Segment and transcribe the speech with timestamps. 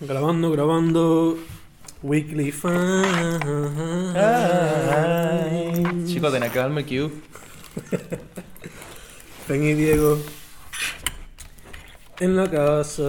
[0.00, 1.38] Grabando, grabando.
[2.02, 4.14] Weekly Fan.
[6.06, 7.10] Chico, tenía que darme el cue.
[9.48, 10.18] Y Diego.
[12.20, 13.02] En la casa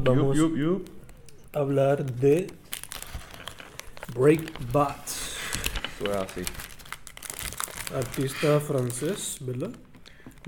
[0.00, 0.88] vamos Yup, yup, yup.
[1.52, 2.48] a hablar de
[4.14, 4.96] Breakbot.
[5.98, 6.42] Fue así.
[7.94, 9.70] Artista francés, ¿verdad?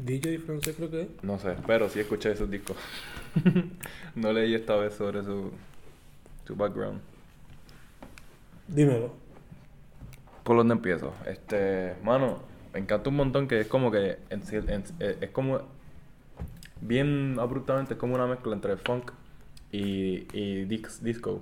[0.01, 1.09] DJ francés creo que es.
[1.23, 2.77] No sé, pero sí escuché esos discos.
[4.15, 5.51] no leí esta vez sobre su,
[6.47, 7.01] su background.
[8.69, 9.13] Dímelo.
[10.43, 11.13] ¿Por dónde empiezo?
[11.27, 12.39] Este, mano,
[12.73, 15.61] me encanta un montón que es como que en sí- en- eh, es como
[16.81, 19.11] bien abruptamente es como una mezcla entre funk
[19.73, 21.41] y, y disco.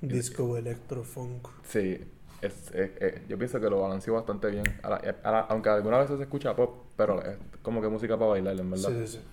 [0.00, 1.48] Disco electrofunk.
[1.64, 1.98] Sí,
[2.42, 4.64] es, es- es- yo pienso que lo balanceó bastante bien.
[4.82, 8.16] A la- a la- aunque algunas veces se escucha pop, pero es como que música
[8.16, 8.90] para bailar, en verdad.
[8.90, 9.24] Sí, sí, sí.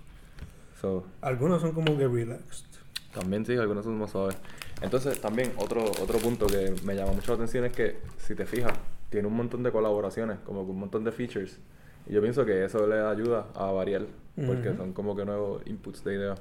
[0.84, 2.66] So, Algunos son como que relaxed.
[3.14, 4.36] También sí, algunos son más suaves.
[4.82, 8.44] Entonces, también otro, otro punto que me llama mucho la atención es que, si te
[8.44, 8.74] fijas,
[9.08, 11.58] tiene un montón de colaboraciones, como que un montón de features.
[12.06, 14.02] Y yo pienso que eso le ayuda a variar,
[14.46, 14.76] porque Ujú.
[14.76, 16.38] son como que nuevos inputs de ideas.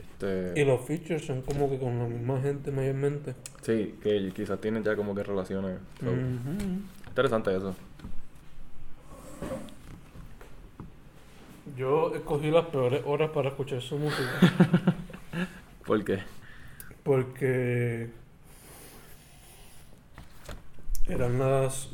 [0.00, 3.36] Este, Y los features son como que con la misma gente mayormente.
[3.62, 5.78] Sí, que quizás tienen ya como que relaciones.
[6.00, 6.80] So, Ujú.
[7.06, 7.72] Interesante eso.
[11.78, 14.40] Yo escogí las peores horas para escuchar su música.
[15.86, 16.18] ¿Por qué?
[17.04, 18.10] Porque
[21.06, 21.90] eran las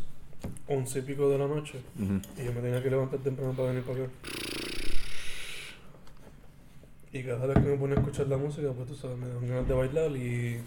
[0.67, 1.83] once y pico de la noche.
[1.99, 4.13] Y yo me tenía que levantar temprano para venir para acá.
[7.13, 9.47] Y cada vez que me ponía a escuchar la música, pues tú sabes, me daban
[9.47, 10.63] ganas de bailar y.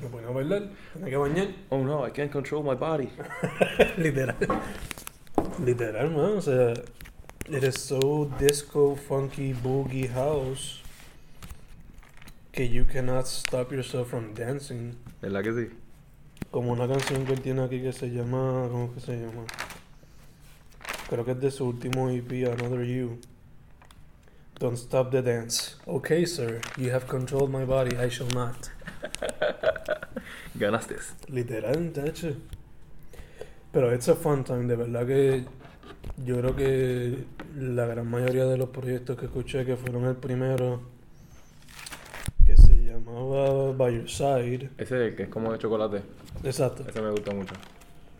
[0.00, 1.48] Me ponía a bailar, tenía que bañar.
[1.68, 3.10] Oh no, I can't control my body.
[3.98, 4.36] Literal.
[5.62, 6.38] Literal, man.
[6.38, 6.72] O sea,
[7.50, 10.80] it is so disco, funky, boogie house
[12.52, 14.96] que you cannot stop yourself from dancing.
[15.20, 15.70] ¿Verdad que sí?
[16.52, 18.68] Como una canción que él tiene aquí que se llama.
[18.70, 19.44] ¿Cómo que se llama?
[21.08, 23.18] Creo que es de su último EP, Another You.
[24.60, 25.76] Don't stop the dance.
[25.86, 26.60] Okay, sir.
[26.76, 27.96] You have controlled my body.
[27.96, 28.70] I shall not.
[30.58, 31.00] Ganaste.
[31.28, 32.36] Literal, hecho.
[33.72, 35.44] Pero it's a fun time, de verdad que
[36.24, 37.24] yo creo que
[37.56, 40.80] la gran mayoría de los proyectos que escuché que fueron el primero
[42.46, 44.70] que se llamaba By Your Side.
[44.78, 46.02] Ese que es como de chocolate.
[46.44, 46.84] Exacto.
[46.88, 47.54] Ese me gusta mucho.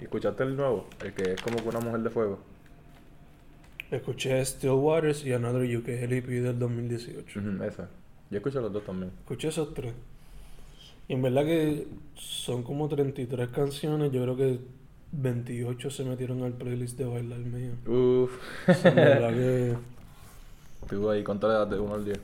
[0.00, 0.86] ¿Y escuchaste el nuevo?
[1.04, 2.38] El que es como que una mujer de fuego.
[3.91, 7.41] Escuché Still Waters y Another You, que es el EP del 2018.
[7.41, 7.82] Ujú, ese.
[8.30, 9.10] Yo escuché los dos también.
[9.20, 9.92] Escuché esos tres.
[11.09, 14.60] Y en verdad que son como 33 canciones, yo creo que
[15.12, 17.72] 28 se metieron al playlist de bailar mío.
[17.87, 18.32] Uff.
[18.84, 19.76] Verdad que...
[20.82, 22.21] Estuvo ahí, ¿cuánto le das de 1 al 10?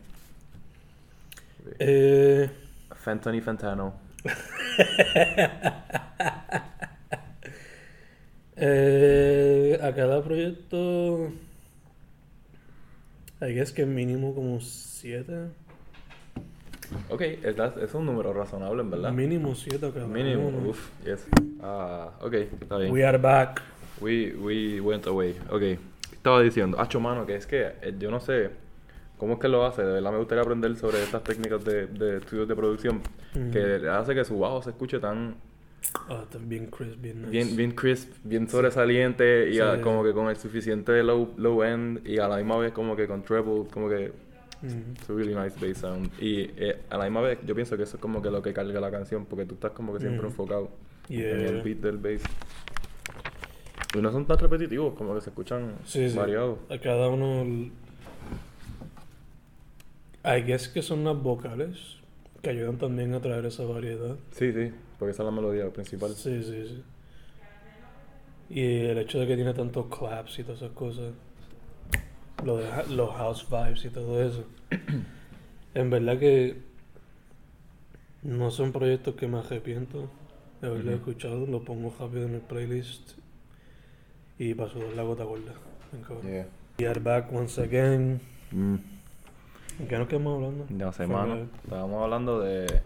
[1.78, 2.50] Eh,
[2.94, 3.94] Fentany Fentano.
[8.56, 11.30] eh, a cada proyecto,
[13.40, 15.65] I guess que mínimo como 7.
[17.08, 19.12] Ok, es, es un número razonable, en verdad.
[19.12, 21.26] Mínimo 7 a cada Mínimo, uff, yes.
[21.62, 22.92] Ah, ok, está bien.
[22.92, 23.62] We are back.
[24.00, 25.36] We, we went away.
[25.50, 25.62] Ok,
[26.12, 28.50] estaba diciendo, hacho mano, que es que eh, yo no sé
[29.18, 29.82] cómo es que lo hace.
[29.82, 33.00] De verdad me gustaría aprender sobre estas técnicas de, de estudios de producción
[33.52, 35.36] que hace que su bajo se escuche tan
[36.08, 37.30] Ah, está bien crisp, bien nice.
[37.30, 39.60] bien, bien crisp, bien sobresaliente y Sí.
[39.60, 42.96] a- como que con el suficiente low, low end y a la misma vez como
[42.96, 44.12] que con treble, como que.
[44.62, 46.10] It's a really nice bass sound.
[46.20, 48.52] Y eh, a la misma vez yo pienso que eso es como que lo que
[48.52, 50.28] carga la canción porque tú estás como que siempre Ujú.
[50.28, 50.70] enfocado
[51.08, 51.48] en Yeah.
[51.48, 52.22] el beat del bass.
[53.96, 56.16] Y no son tan repetitivos, como que se escuchan Sí, sí.
[56.16, 56.58] variados.
[56.68, 57.70] A cada uno.
[60.24, 61.96] I guess que son las vocales
[62.42, 64.16] que ayudan también a traer esa variedad.
[64.32, 66.10] Sí, sí, porque esa es la melodía principal.
[66.14, 66.82] Sí, sí, sí.
[68.50, 71.12] Y el hecho de que tiene tantos claps y todas esas cosas.
[72.44, 74.44] Lo de, ha- los house vibes y todo eso.
[75.74, 76.56] en verdad que
[78.22, 80.08] no son proyectos que me arrepiento
[80.60, 80.98] de haberlo Ujú.
[81.00, 81.46] escuchado.
[81.46, 83.12] Lo pongo rápido en el playlist.
[84.38, 85.52] Y paso la gota gorda.
[86.24, 86.46] Yeah.
[86.78, 88.20] We are back once again.
[88.50, 88.74] Mm,
[89.80, 90.66] ¿En qué nos quedamos hablando?
[90.68, 91.48] no sé, mano.
[91.64, 92.66] Estábamos hablando de...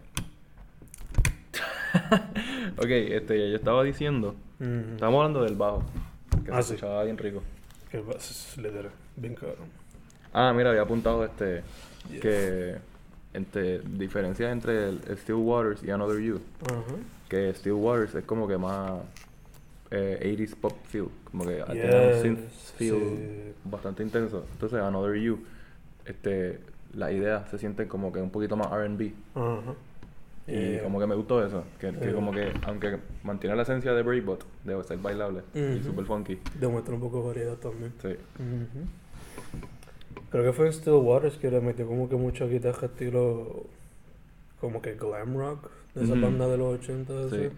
[2.78, 4.34] ok, este, yo estaba diciendo...
[4.60, 4.92] Ujú.
[4.94, 5.82] Estábamos hablando del bajo.
[6.44, 6.74] Que Ah, se sí.
[6.74, 7.42] escuchaba bien rico.
[7.90, 9.68] Que es literal, bien cabrón.
[10.32, 11.62] Ah, mira, había apuntado este...
[12.10, 12.20] Yeah.
[12.20, 12.76] Que...
[13.32, 16.40] Entre diferencias entre el, el Still Waters y Another You.
[16.68, 16.82] Ajá.
[17.28, 19.02] Que Still Waters es como que más...
[19.92, 21.06] eh, 80s pop feel.
[21.30, 23.52] Como que tiene un Yes, synth feel sí.
[23.64, 24.44] bastante intenso.
[24.52, 25.38] Entonces, Another You,
[26.06, 26.58] este,
[26.94, 29.12] las ideas se sienten como que un poquito más R&B.
[29.36, 29.74] Ajá.
[30.48, 31.62] Y Eh, como que me gustó eso.
[31.78, 32.12] Que, que eh.
[32.12, 36.40] como que, aunque mantiene la esencia de Breakbot, de ser bailable y super funky.
[36.58, 37.92] Demuestra un poco de variedad también.
[38.02, 38.16] Sí.
[40.30, 43.64] Creo que fue en Still Waters que le metió como que mucha guitarra estilo
[44.60, 47.36] como que glam rock de esa banda de los 80 así.
[47.36, 47.50] Sí.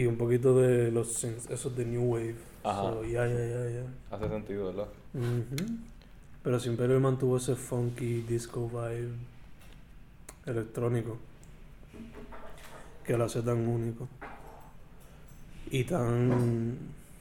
[0.00, 2.36] y un poquito de los synths, esos de New Wave.
[2.62, 2.82] Ajá.
[2.82, 3.84] So, ya, ya, ya, ya.
[4.10, 4.88] Hace sentido, ¿verdad?
[6.42, 9.14] Pero siempre él mantuvo ese funky disco vibe
[10.44, 11.16] electrónico
[13.04, 14.08] que lo hace tan único
[15.70, 16.76] y tan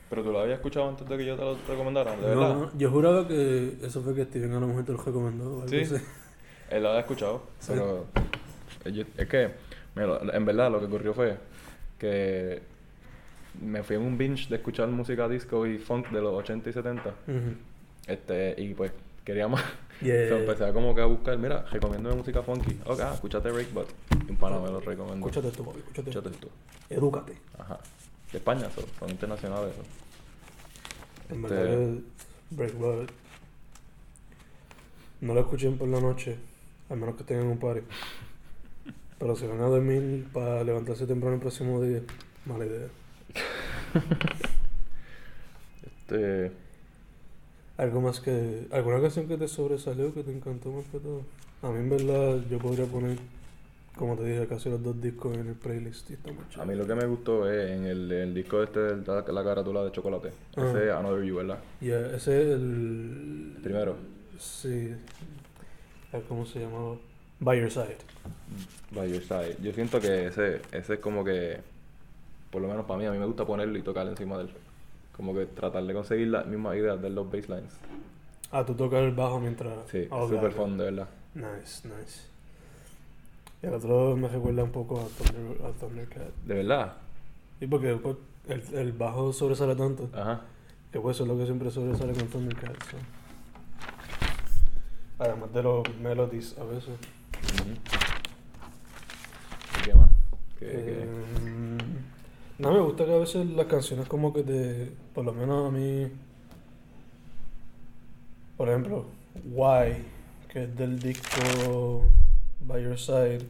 [0.10, 2.54] Pero tú lo habías escuchado antes de que yo te lo recomendara, ¿de verdad?
[2.56, 5.46] no, yo juraba que eso fue que Steven a lo mejor te lo recomendó.
[5.64, 5.82] algo Sí.
[5.82, 5.96] así.
[6.70, 7.72] Él lo había escuchado, Sí.
[7.74, 8.06] pero
[8.86, 9.52] yo- es que,
[9.96, 11.38] mira, en verdad lo que ocurrió fue
[11.98, 12.62] que
[13.62, 16.74] me fui en un binge de escuchar música disco y funk de los 80 y
[16.74, 17.10] 70.
[17.28, 17.56] Ujú.
[18.08, 18.92] Este, y pues
[19.24, 19.64] quería más.
[20.02, 20.28] Yeah.
[20.30, 22.78] So, empecé a como que a buscar, mira, recomiendo música funky.
[22.86, 23.88] Ok, ah, escúchate Breakbot.
[24.28, 25.26] Y un pana me lo recomendó.
[25.28, 26.10] Escúchate esto, papi, escúchate.
[26.10, 26.50] Escúchate tú.
[26.90, 27.38] Edúcate.
[27.58, 27.80] Ajá.
[28.32, 29.74] De España, so, son internacionales.
[29.76, 31.34] so.
[31.34, 32.06] En Este- verdad, el
[32.52, 33.12] Breakbot.
[35.22, 36.36] No lo escuchen por la noche,
[36.90, 37.82] al menos que tengan un party.
[39.18, 42.02] Pero si van a dormir para levantarse temprano el próximo día,
[42.46, 42.88] mala idea.
[45.86, 46.52] Este,
[47.78, 48.68] Algo más que.
[48.72, 51.22] ¿Alguna canción que te sobresalió, que te encantó más que todo?
[51.62, 53.18] A mí, en verdad, yo podría poner,
[53.98, 56.10] como te dije, casi los dos discos en el playlist.
[56.10, 58.80] Y está muy a mí lo que me gustó es en el, el disco este
[58.80, 60.32] de la, la carátula de chocolate.
[60.56, 60.70] Ajá.
[60.70, 61.60] Ese Another You, ¿verdad?
[61.82, 63.58] Ya, ese es el.
[63.64, 63.96] Primero.
[64.40, 64.94] Sí.
[66.12, 66.96] Ah, ¿Cómo se llamaba?
[67.40, 67.98] By Your Side.
[68.92, 69.58] By Your Side.
[69.62, 71.60] Yo siento que ese, ese es como que,
[72.52, 74.50] por lo menos para mí, a mí me gusta ponerlo y tocar encima de él.
[75.16, 77.74] Como que tratar de conseguir las mismas ideas de los basslines.
[78.52, 79.90] Ah, tú tocas el bajo mientras.
[79.90, 81.08] Sí, Ah, fun, de verdad.
[81.34, 82.35] Nice, nice.
[83.66, 86.36] Y el otro me recuerda un poco a, Thunder, a Thundercat.
[86.46, 86.98] De verdad.
[87.60, 88.00] Y porque
[88.48, 90.42] el, el bajo sobresale tanto, Ajá.
[90.92, 92.76] que pues eso es lo que siempre sobresale con Thundercat.
[92.84, 92.98] so.
[95.18, 96.90] Además de los melodies a veces.
[96.90, 97.72] Ujú.
[99.80, 100.10] ¿Y ¿Qué más?
[100.60, 101.02] ¿Qué, qué?
[101.02, 101.08] Eh,
[102.60, 104.92] no, me gusta que a veces las canciones como que te...
[105.16, 106.08] Por lo menos a mí...
[108.58, 109.08] Por ejemplo,
[109.44, 110.06] Why,
[110.50, 112.04] que es del disco
[112.62, 113.46] By Your Side,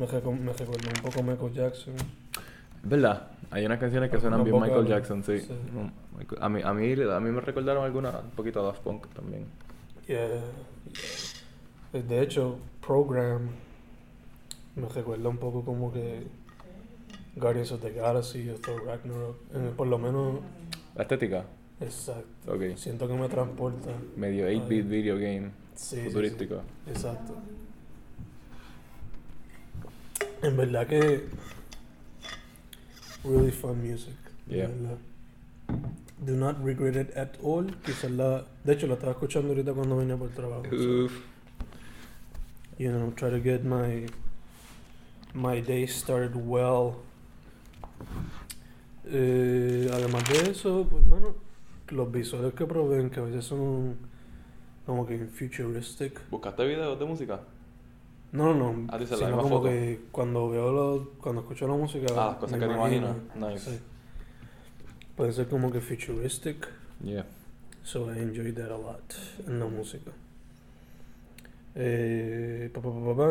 [0.00, 1.94] me, reco- me recuerda un poco Michael Jackson.
[2.82, 3.28] Es verdad.
[3.50, 5.38] Hay unas canciones que suenan bien Michael Jackson, sí.
[5.40, 5.52] sí.
[6.16, 9.06] Michael- a, mí, a, mí, a mí me recordaron algunas, un poquito a Daft Punk
[9.14, 9.46] también.
[10.06, 10.28] Yeah,
[11.92, 12.02] yeah.
[12.02, 13.48] De hecho, Program
[14.76, 16.26] me recuerda un poco como que
[17.36, 19.36] Guardians of the Galaxy o Thor Ragnarok.
[19.54, 20.36] Eh, por lo menos,
[20.94, 21.44] La estética,
[21.80, 22.52] exacto.
[22.54, 22.76] ok.
[22.76, 23.90] Siento que me transporta.
[24.16, 24.88] Medio 8-bit Ay.
[24.88, 26.06] video game, Sí, sí, sí.
[26.06, 26.62] futurístico.
[26.86, 27.34] Exacto.
[30.42, 31.24] En verdad que
[33.24, 34.14] really fun music.
[34.48, 34.68] Yeah.
[34.68, 34.98] verdad.
[36.24, 37.64] Do not regret it at all.
[37.84, 40.64] Quizás la, de hecho la estaba escuchando ahorita cuando venía por el trabajo.
[40.70, 41.08] so,
[42.78, 44.06] you know, try to get my
[45.34, 46.96] my day started well.
[49.06, 51.34] Eh, además de eso, pues bueno,
[51.88, 53.96] los visuales que proveen, que a veces son
[54.86, 56.28] como que futuristic.
[56.30, 57.40] ¿Buscaste videos de música?
[58.32, 58.86] No, no, no.
[58.92, 59.68] Ah, dice la misma como foto.
[59.70, 63.16] que cuando veo lo, cuando escucho la música, Ah, las cosas me que te imagino.
[63.34, 63.70] Nice.
[63.70, 63.80] Sí.
[65.16, 66.68] Puede ser como que futuristic.
[67.02, 67.26] Yeah.
[67.82, 69.14] So I enjoyed that a lot
[69.46, 70.12] en la música.
[71.74, 73.28] Eh, pa, pa, pa.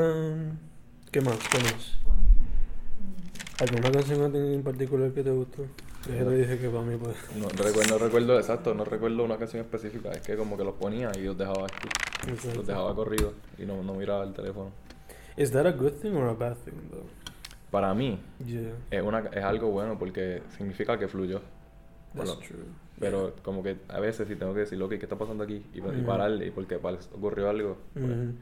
[1.11, 1.37] ¿Qué más?
[1.49, 1.97] ¿Qué más?
[3.61, 5.63] ¿Alguna canción en particular que te gustó?
[6.07, 7.15] Yo te dije que para mí pues...
[7.35, 10.11] No, recuerdo, no recuerdo, exacto, no recuerdo una canción específica.
[10.13, 11.67] Es que como que los ponía y los dejaba,
[12.27, 12.55] Exacto.
[12.55, 14.71] los dejaba corridos y no, no miraba el teléfono.
[15.39, 17.07] Is that a good thing or a bad thing though?
[17.71, 21.39] Para mí Yeah, es, una, es algo bueno porque significa que fluyó.
[22.13, 22.65] that's Bueno, true.
[22.99, 25.65] Pero como que a veces si tengo que decir, ok, ¿qué está pasando aquí?
[25.73, 26.05] Y, y Ujú.
[26.05, 27.77] pararle, y porque ocurrió algo.
[27.93, 28.37] pues, Mhm.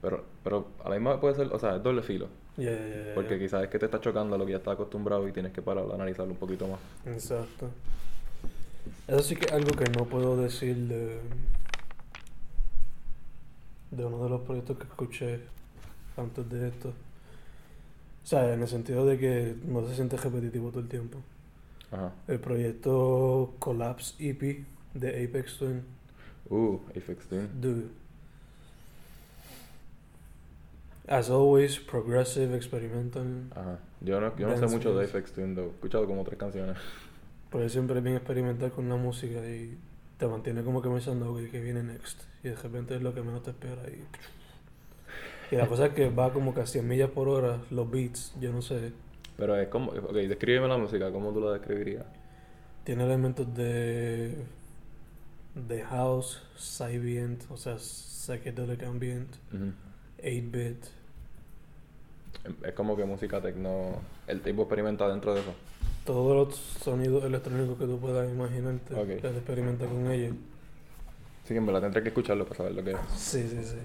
[0.00, 2.28] Pero, pero a la misma puede ser, o sea, es doble filo.
[2.56, 4.74] Yeah, yeah, yeah, Porque quizás es que te está chocando a lo que ya estás
[4.74, 6.78] acostumbrado y tienes que parar, analizarlo un poquito más.
[7.06, 7.70] Exacto.
[9.08, 11.18] Eso sí que es algo que no puedo decir de,
[13.90, 15.40] de uno de los proyectos que escuché
[16.16, 16.88] antes de esto.
[16.88, 21.18] O sea, en el sentido de que no se siente repetitivo todo el tiempo.
[21.90, 22.12] Ajá.
[22.28, 24.64] El proyecto Collapse EP
[24.94, 25.82] de Apex Twin.
[26.48, 27.48] Uh, Apex Twin.
[27.60, 27.86] Dude.
[31.08, 33.50] As always, progressive, experimental.
[33.50, 33.78] Ajá.
[34.00, 35.06] Yo no, yo no sé mucho de.
[35.06, 35.66] Apex Twin, though.
[35.66, 36.76] He escuchado como tres canciones.
[37.50, 39.76] Pero siempre es bien experimental con la música y
[40.16, 42.22] te mantiene como que pensando, que viene next.
[42.42, 43.82] Y de repente es lo que menos te espera.
[43.88, 44.04] Y,
[45.52, 48.34] y la cosa es que va como que a 100 millas por hora, los beats,
[48.40, 48.92] yo no sé.
[49.36, 52.04] Pero es como, ok, descríbeme la música, ¿cómo tú la describirías?
[52.84, 54.34] Tiene elementos de.
[55.54, 56.42] de house,
[56.80, 59.72] ambient, o sea, psychedelic ambient, Ujú.
[60.22, 60.84] 8-bit.
[62.64, 64.00] Es como que música tecno.
[64.26, 65.54] El tipo experimenta dentro de eso.
[66.04, 69.08] Todos los sonidos electrónicos que tú puedas imaginarte, Ok.
[69.24, 70.34] él experimenta con ellos.
[71.44, 72.96] Sí, en verdad tendré que escucharlo para saber lo que es.
[73.16, 73.76] Sí, sí, sí.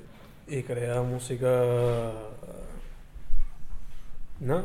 [0.48, 1.48] Y crea música.
[4.39, 4.63] No,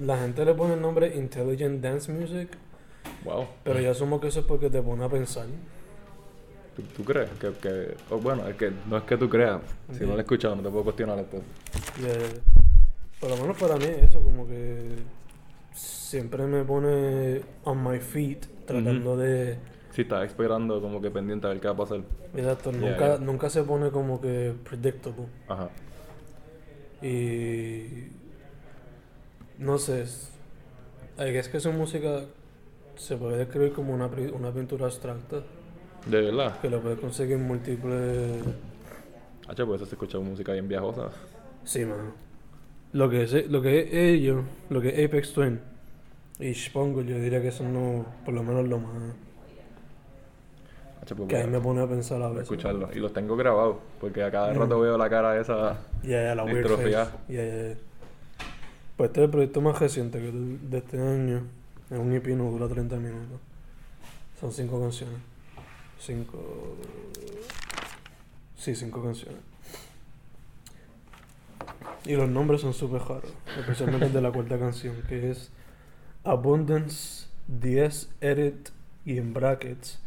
[0.00, 2.48] la gente le pone el nombre Intelligent Dance Music,
[3.24, 3.46] Wow.
[3.64, 5.46] pero yo asumo que eso es porque te pone a pensar.
[6.74, 7.28] ¿Tú, tú crees?
[7.38, 9.60] Que, que, bueno, es que no es que tú creas.
[9.92, 11.36] Si no lo he escuchado, no te puedo cuestionar esto.
[12.00, 12.40] Y, eh,
[13.20, 14.96] por lo menos para mí, eso como que
[15.74, 19.58] siempre me pone on my feet, tratando de.
[19.92, 22.00] Sí, estás esperando como que pendiente a ver qué va a pasar.
[22.34, 23.18] Exacto, Yeah, nunca, yeah.
[23.18, 25.26] nunca se pone como que predictable.
[25.48, 25.68] Ajá.
[27.02, 28.08] Y
[29.58, 32.22] no sé, es, que su música
[32.96, 35.42] se puede describir como una, una pintura abstracta
[36.06, 36.60] De verdad.
[36.60, 38.42] que lo puedes conseguir en múltiples...
[39.48, 41.10] Hacha, pues eso se escucha música bien viajosa.
[41.64, 42.12] Sí, mano.
[42.92, 45.60] Lo que es, lo que es ellos, lo que es Apex Twin
[46.40, 49.14] y Spongo, yo diría que son no, por lo menos lo más
[51.06, 52.42] que a voy mí a- me pone a pensar a veces.
[52.44, 52.88] escucharlo.
[52.94, 53.76] Y los tengo grabados.
[54.00, 54.58] Porque a cada Mm.
[54.58, 55.78] rato veo la cara esa.
[56.02, 57.04] La weird Distrofia.
[57.06, 57.32] face.
[57.34, 57.76] Ya, ya, ya.
[58.96, 61.42] Pues este es el proyecto más reciente que de este año.
[61.90, 63.40] Es un EP, no dura 30 minutos.
[64.38, 65.16] Son 5 canciones.
[65.98, 66.38] 5...
[68.56, 69.40] Sí, 5 canciones.
[72.06, 73.32] Y los nombres son súper raros.
[73.58, 75.50] Especialmente el de la cuarta canción, que es
[76.24, 78.68] Abundance 10 Edit
[79.04, 79.98] y en brackets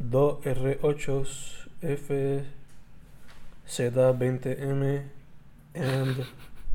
[0.00, 2.44] 2R8 F
[3.68, 5.02] Z20M
[5.74, 6.26] and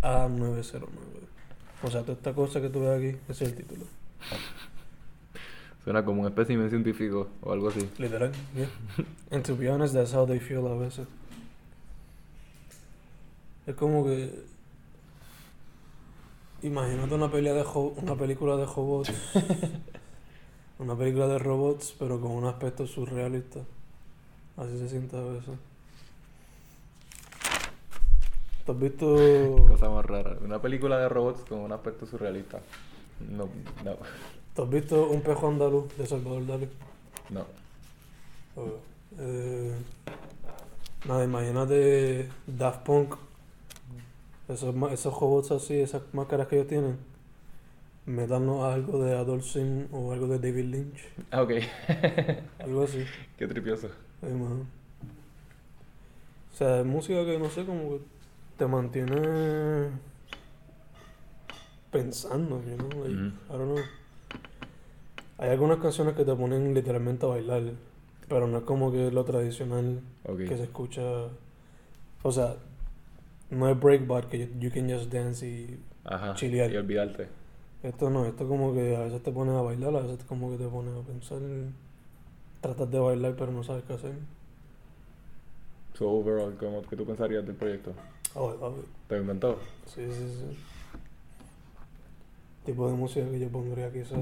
[0.01, 0.87] A909.
[1.83, 3.85] O sea, toda esta cosa que tú ves aquí, ese es el título.
[5.83, 7.87] Suena como un espécimen científico o algo así.
[7.97, 8.67] Literal, yeah.
[9.31, 11.07] And to be honest, that's how they feel a veces.
[13.65, 14.45] Es como que.
[16.63, 17.63] Imagínate una pelea de
[17.97, 19.13] una película de robots.
[20.79, 23.59] Una película de robots, pero con un aspecto surrealista.
[24.57, 25.57] Así se siente a veces.
[28.65, 29.65] ¿Tú has visto.
[29.67, 30.37] Cosa más rara.
[30.43, 32.59] Una película de robots con un aspecto surrealista.
[33.31, 33.49] No,
[33.83, 33.95] no,
[34.55, 36.69] ¿Tú has visto un pejo andaluz de Salvador Dalí?
[37.29, 37.45] no.
[38.55, 38.79] Oh,
[39.19, 39.71] eh,
[41.07, 43.15] nada, imagínate Daft Punk.
[44.47, 46.97] Esos, esos robots así, esas máscaras que ellos tienen.
[48.07, 51.09] Meternos a algo de Adult Swim o algo de David Lynch.
[51.29, 51.51] Ah, ok.
[52.59, 53.03] Algo así.
[53.37, 53.89] Qué tripioso.
[54.21, 54.31] Ay.
[54.31, 54.65] O
[56.55, 57.99] sea, es música que no sé, como que
[58.57, 59.89] te mantiene
[61.91, 63.03] pensando, you know?
[63.03, 63.13] Like.
[63.13, 63.83] I don't know.
[65.39, 67.63] Hay algunas canciones que te ponen literalmente a bailar,
[68.29, 71.01] pero no es como que lo tradicional que se escucha.
[72.23, 72.55] O sea,
[73.49, 75.77] no es breakbar que you, you can just dance y.
[76.05, 76.35] Ajá.
[76.35, 76.71] chilear.
[76.71, 77.27] Y olvidarte.
[77.87, 80.57] Esto no, esto como que a veces te pones a bailar, a veces como que
[80.57, 81.39] te pones a pensar.
[82.59, 84.13] Tratas de bailar, pero no sabes qué hacer.
[85.93, 87.93] So, overall, ¿cómo, ¿qué tú pensarías del proyecto?
[88.35, 88.85] Oh, it.
[89.07, 89.57] ¿Te inventó?
[89.85, 90.57] Sí, sí, sí.
[92.65, 94.19] Tipo de música que yo pondría quizás.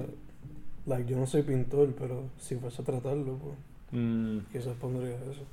[0.86, 3.56] Like, yo no soy pintor, pero si fuese a tratarlo, pues
[3.92, 5.44] Mm, quizás pondría eso.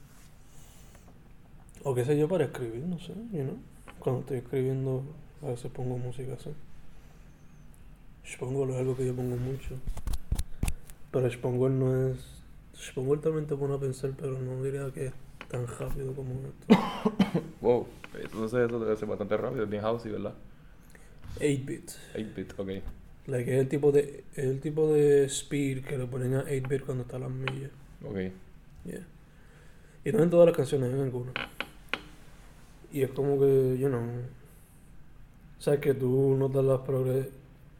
[1.84, 3.56] O qué sé yo para escribir, no sé, you know.
[3.98, 5.02] Cuando estoy escribiendo,
[5.42, 6.50] a veces pongo música así.
[8.26, 9.76] Spongol es algo que yo pongo mucho.
[11.10, 12.18] Pero Spongol no es.
[12.76, 15.12] Spongol también te pone a pensar, pero no diría que es
[15.48, 17.42] tan rápido como esto.
[17.60, 17.86] wow.
[18.14, 19.64] Entonces eso debe ser bastante rápido.
[19.64, 20.34] Es bien housey, ¿verdad?
[21.38, 21.90] 8-bit.
[22.14, 22.68] 8-bit, ok.
[23.26, 26.84] Like, es el tipo de es el tipo de speed que le ponen a 8-bit
[26.84, 27.70] cuando está a las millas.
[28.04, 28.16] Ok.
[28.84, 29.06] Yeah.
[30.04, 31.34] Y no en todas las canciones, en algunas.
[32.92, 34.02] Y es como que, you know,
[35.58, 37.28] sabes que tú notas las progres,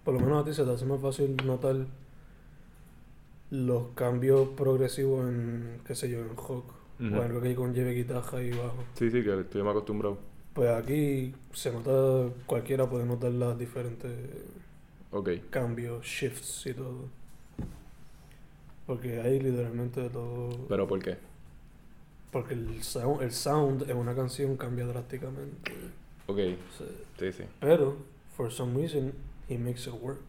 [0.05, 1.77] por lo menos a ti se te hace más fácil notar
[3.51, 6.65] los cambios progresivos en, qué sé yo, en rock.
[7.01, 7.17] Ujú.
[7.17, 8.85] O algo que conlleve guitarra y bajo.
[8.95, 10.19] Sí, sí, que estoy más acostumbrado.
[10.55, 14.13] Pues aquí se nota, cualquiera puede notar las diferentes
[15.51, 17.09] cambios, shifts y todo.
[18.87, 20.67] Porque hay literalmente todo.
[20.69, 21.17] ¿Pero por qué?
[22.31, 25.73] Porque el sound, el sound en una canción cambia drásticamente.
[26.27, 26.39] Ok.
[26.39, 26.85] Sí.
[27.19, 27.45] Sí, sí.
[27.61, 27.97] Pero,
[28.37, 29.13] for some reason,
[29.55, 30.21] he makes it work.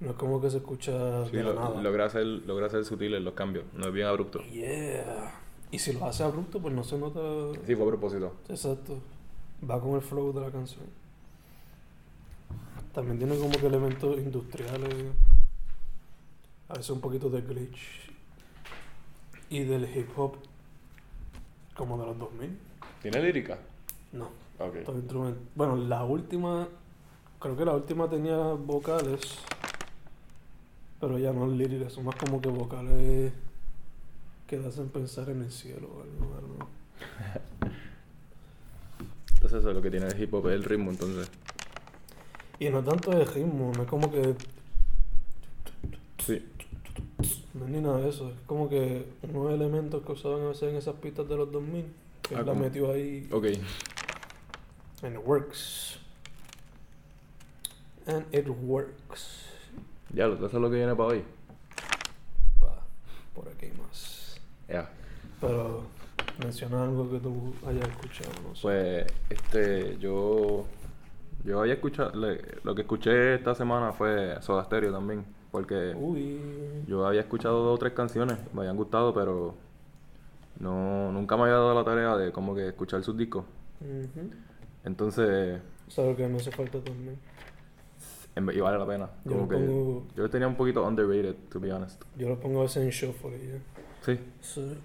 [0.00, 1.80] No es como que se escucha Sí, de lo- nada.
[1.82, 2.08] logra,
[2.46, 4.40] logra hacer sutiles los cambios, no es bien abrupto.
[4.44, 5.34] Yeah.
[5.70, 7.20] Y si lo hace abrupto, pues no se nota.
[7.66, 8.34] Sí, fue a propósito.
[8.48, 8.98] Exacto.
[9.68, 10.86] Va con el flow de la canción.
[12.94, 15.06] También tiene como que elementos industriales.
[16.68, 18.10] A veces un poquito de glitch.
[19.48, 20.36] Y del hip hop.
[21.76, 22.58] Como de los 2000.
[23.02, 23.58] ¿Tiene lírica?
[24.12, 24.28] No.
[25.54, 26.68] Bueno, la última.
[27.40, 29.20] Creo que la última tenía vocales.
[31.00, 31.92] Pero ya no líricas.
[31.94, 33.32] Son más como que vocales.
[34.46, 36.34] Que te hacen pensar en el cielo o algo.
[36.36, 36.68] algo.
[39.34, 41.30] Entonces eso es lo que tiene el hip hop, es el ritmo, entonces.
[42.58, 44.34] Y no tanto de ritmo, no es como que
[46.18, 46.44] Sí.
[47.54, 50.64] no es ni nada de eso, es como que unos elementos que usaban a veces
[50.64, 51.86] en esas pistas de los 2000,
[52.20, 53.46] que Ah, él la metió ahí Ok.
[55.04, 55.98] and it works.
[58.10, 59.46] And it works.
[60.12, 61.24] Ya, lo- eso es lo que viene para hoy.
[62.58, 62.82] Pa,
[63.34, 64.40] por aquí más.
[64.68, 64.88] Ya.
[65.40, 65.82] Pero
[66.42, 68.62] menciona algo que tú hayas escuchado, no sé.
[68.62, 70.64] Pues, este, yo.
[71.44, 72.12] Yo había escuchado.
[72.64, 75.24] lo que escuché esta semana fue Soda Stereo también.
[75.50, 76.38] Porque Uy.
[76.86, 79.54] yo había escuchado dos o tres canciones, me habían gustado, pero.
[80.58, 83.44] No, nunca me había dado la tarea de como que escuchar sus discos.
[83.80, 84.30] Ujú.
[84.84, 87.18] Entonces, ¿Sabes que me hace falta también?
[88.36, 89.10] Y vale la pena.
[89.24, 92.02] Yo Como lo que pongo- yo lo tenía un poquito underrated, to be honest.
[92.16, 93.58] Yo lo pongo a veces en shuffle ya.
[94.02, 94.18] Sí.
[94.40, 94.78] Sí,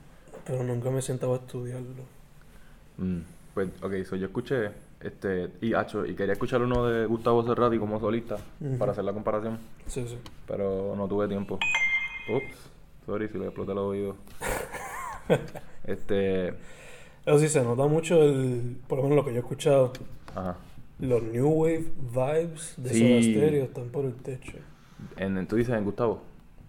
[0.46, 2.04] pero nunca me sentaba a estudiarlo.
[2.98, 3.20] Mm,
[3.54, 7.80] Pues, ok, so yo escuché, este, y hacho, y quería escuchar uno de Gustavo Cerrati
[7.80, 8.36] como solista
[8.78, 10.18] para hacer la comparación, Sí, sí.
[10.46, 11.58] pero no tuve tiempo.
[12.30, 12.70] Ups,
[13.06, 14.18] sorry si le exploté el oído.
[15.86, 16.54] este,
[17.24, 19.94] Pero sí se nota mucho el, por lo menos lo que yo he escuchado,
[20.36, 20.58] ajá.
[21.00, 23.00] Los New Wave vibes de Sí.
[23.00, 24.58] Soda Stereo están por el techo.
[25.18, 26.22] En, en- ¿Tú dices en Gustavo?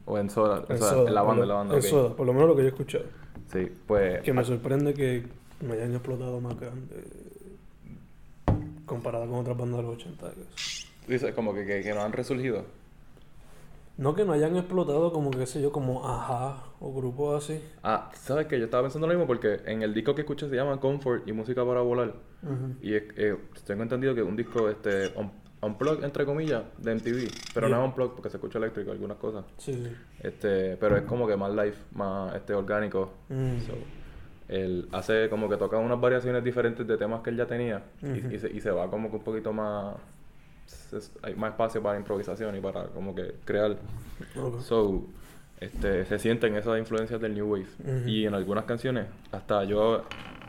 [0.05, 0.65] ¿O en Soda?
[0.69, 1.83] En Soda, en la banda, en la banda, en.
[1.83, 3.05] Soda, por lo menos lo que yo he escuchado.
[3.53, 5.25] Sí, pues, Que me sorprende que
[5.61, 6.97] no hayan explotado más grande
[8.85, 10.31] comparado con otras bandas de los 80.
[10.31, 12.65] que es- dices como que, que, que no han resurgido.
[13.99, 17.63] No que no hayan explotado como, qué sé yo, como Aja o grupos así.
[17.83, 18.59] Ah, ¿sabes qué?
[18.59, 21.33] Yo estaba pensando lo mismo porque en el disco que escuché se llama Comfort y
[21.33, 22.15] Música para Volar.
[22.43, 22.75] Ujú.
[22.83, 25.31] Y es- eh, tengo entendido que es un disco este un,
[25.63, 29.45] unplug entre comillas de MTV, pero no es unplug porque se escucha eléctrico algunas cosas.
[29.57, 29.91] Sí, sí.
[30.21, 33.11] Este, pero es como que más live, más este orgánico.
[33.31, 33.61] Mm.
[33.67, 33.73] So,
[34.49, 38.35] él hace como que toca unas variaciones diferentes de temas que él ya tenía y-
[38.35, 39.97] y, se, y se va como que un poquito más
[40.93, 43.77] es- hay más espacio para improvisación y para como que crear.
[44.41, 44.61] Ok.
[44.61, 45.05] So,
[45.61, 47.67] este, se sienten esas influencias del New Wave.
[47.85, 48.09] Ujú.
[48.09, 50.03] Y en algunas canciones, hasta yo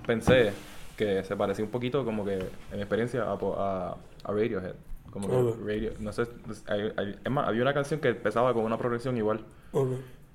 [0.05, 0.51] pensé
[0.97, 4.73] que se parecía un poquito, como que, en mi experiencia, a, a, a Radiohead.
[5.11, 5.63] Como que.
[5.65, 6.23] Radio, no sé,
[6.67, 9.89] hay- hay- es más, había una canción que empezaba con una progresión igual, Ok.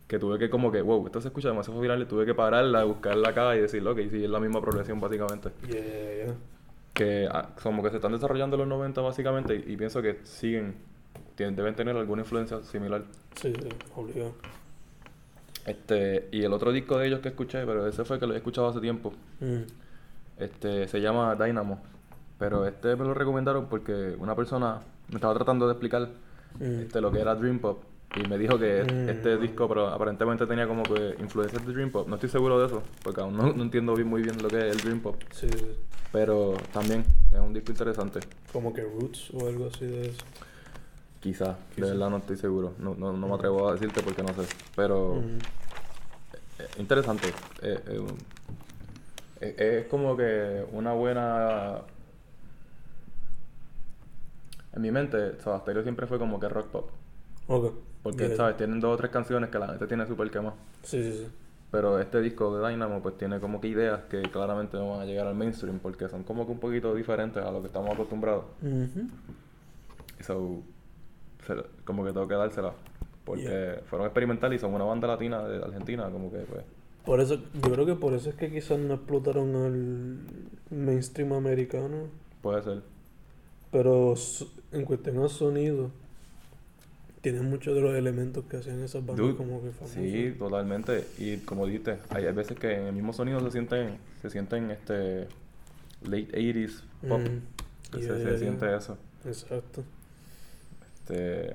[0.09, 3.29] que tuve que como que, wow, esto se escucha demasiado viral, tuve que pararla, buscarla
[3.31, 5.51] acá y decir, ok, sí, es la misma progresión básicamente.
[5.68, 6.35] Yeah, yeah, yeah.
[6.94, 10.20] Que ah, como que se están desarrollando en los 90 básicamente y, y pienso que
[10.24, 10.74] siguen,
[11.37, 13.02] tienen- deben tener alguna influencia similar.
[13.37, 14.35] Sí, sí, obligado.
[15.66, 18.37] Este, y el otro disco de ellos que escuché, pero ese fue que lo he
[18.38, 19.62] escuchado hace tiempo, Mm.
[20.38, 21.81] este, se llama Dynamo.
[22.38, 26.09] Pero este me lo recomendaron porque una persona me estaba tratando de explicar
[26.59, 26.81] Mm.
[26.83, 27.83] este, lo que era Dream Pop.
[28.14, 29.09] Y me dijo que Mm.
[29.09, 32.07] este disco pero aparentemente tenía como que influencias de Dream Pop.
[32.09, 34.68] No estoy seguro de eso, porque aún no, no entiendo bien, muy bien lo que
[34.68, 35.16] es el Dream Pop.
[35.31, 35.66] Sí, sí.
[36.12, 38.20] Pero también es un disco interesante.
[38.53, 40.25] Como que Roots o algo así de eso.
[41.20, 41.87] Quizá, Quizá.
[41.87, 42.75] de verdad no estoy seguro.
[42.79, 44.42] No, no, no me atrevo a decirte porque no sé.
[44.77, 45.38] Pero Mm.
[46.59, 47.29] eh, interesante.
[47.62, 48.18] Eh, eh, un-
[49.40, 51.79] eh, es como que una buena.
[54.75, 56.90] En mi mente, Soda Stereo siempre fue como que rock pop.
[57.46, 57.72] Ok.
[58.02, 58.36] Porque, Yeah.
[58.36, 58.56] ¿sabes?
[58.56, 60.56] Tienen dos o tres canciones que la gente tiene súper quemado.
[60.82, 61.26] Sí, sí, sí.
[61.70, 65.04] Pero este disco de Dynamo, pues tiene como que ideas que claramente no van a
[65.06, 68.44] llegar al mainstream porque son como que un poquito diferentes a lo que estamos acostumbrados.
[70.20, 70.62] So,
[71.46, 72.72] se- como que tengo que dársela.
[73.24, 73.80] Porque Yeah.
[73.86, 76.62] fueron experimentales y son una banda latina de Argentina, como que pues.
[77.06, 80.18] Por eso, yo creo que por eso es que quizás no explotaron al
[80.76, 82.08] mainstream americano.
[82.42, 82.82] Puede ser.
[83.70, 84.14] Pero
[84.72, 85.90] en cuestión a sonido,
[87.22, 89.94] tienen muchos de los elementos que hacían esas bandas Dude, como que famosas.
[89.94, 91.06] Sí, totalmente.
[91.18, 95.28] Y como dijiste, hay, veces que en el mismo sonido se sienten, se sienten este
[96.02, 97.20] late 80s pop.
[97.20, 97.98] Mm.
[97.98, 98.76] Yeah, se, se yeah, siente yeah.
[98.76, 98.98] eso.
[99.24, 99.85] Exacto.
[100.94, 101.54] Este,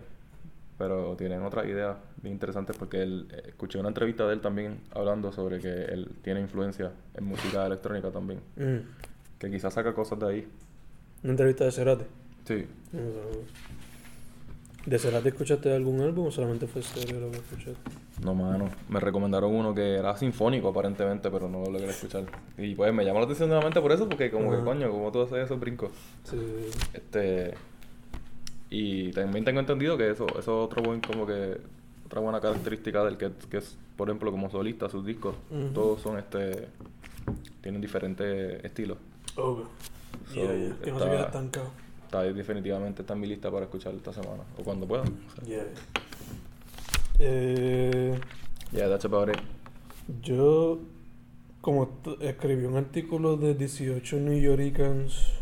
[0.78, 5.34] pero tienen otras ideas bien interesantes porque él, escuché una entrevista de él también hablando
[5.34, 8.40] sobre que él tiene influencia en música electrónica también.
[8.56, 8.78] Mm.
[9.38, 10.48] Que quizás saca cosas de ahí.
[11.24, 12.06] Una entrevista de Cerati.
[12.46, 12.66] Sí.
[12.94, 13.77] O sea,
[14.88, 17.92] ¿De Cerati escuchaste algún álbum o solamente fue estéreo lo que escuchaste?
[18.24, 18.70] No, mano.
[18.88, 22.24] Me recomendaron uno que era sinfónico aparentemente, pero no lo quería escuchar.
[22.58, 25.24] Y pues me llamó la atención nuevamente por eso, porque como que coño, como tú
[25.24, 25.92] haces esos brincos.
[26.24, 26.38] Sí.
[26.94, 27.54] Este.
[28.70, 31.58] Y también tengo entendido que eso, eso es otro buen, como que.
[32.06, 35.36] Otra buena característica del que, que es, por ejemplo, como solista, sus discos.
[35.74, 36.70] Todos son este.
[37.62, 39.00] Tienen diferentes estilos.
[39.36, 39.68] Ok.
[40.28, 41.72] So, Yeah, yeah, Que no se quede estancado.
[42.08, 44.44] Está definitivamente está en mi lista para escuchar esta semana.
[44.58, 45.04] O cuando pueda.
[45.04, 45.66] O sea, Yeah.
[47.20, 48.18] Eh,
[48.72, 49.38] yeah, that's about it.
[50.22, 50.80] yo,
[51.60, 55.34] como escribí un artículo de 18 New Yorkers,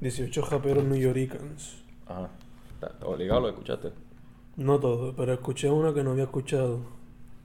[0.00, 1.82] 18 raperos New Yorkers.
[2.06, 2.30] Ajá.
[3.02, 3.90] Obligado, lo escuchaste.
[4.56, 6.80] No todo, pero escuché uno que no había escuchado.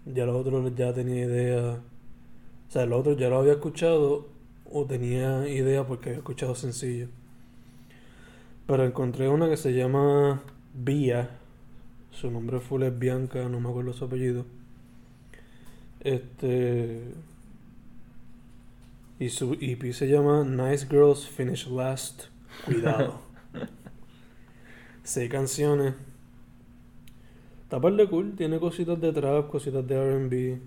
[0.06, 1.80] Ya los otros ya tenía idea.
[2.68, 4.28] O sea, los otros ya lo había escuchado
[4.72, 7.08] o tenía idea porque había escuchado sencillo.
[8.72, 11.30] Pero encontré una que se llama Vía.
[12.10, 14.46] Su nombre full es Bianca, no me acuerdo su apellido.
[16.00, 17.02] Este.
[19.20, 22.28] Y su EP se llama Nice Girls Finish Last.
[22.64, 23.20] Cuidado.
[25.04, 25.94] Seis canciones.
[27.64, 30.62] Está par de cool, tiene cositas de trap, cositas de RB.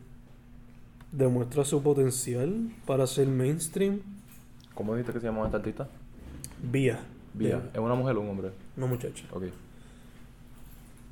[1.10, 4.02] Demuestra su potencial para ser mainstream.
[4.74, 5.88] ¿Cómo dijiste que se llama esta artista?
[6.62, 7.00] Vía.
[7.34, 7.58] Vía.
[7.58, 8.50] De- ¿Es una mujer o un hombre?
[8.76, 9.24] No muchacha.
[9.32, 9.44] Ok.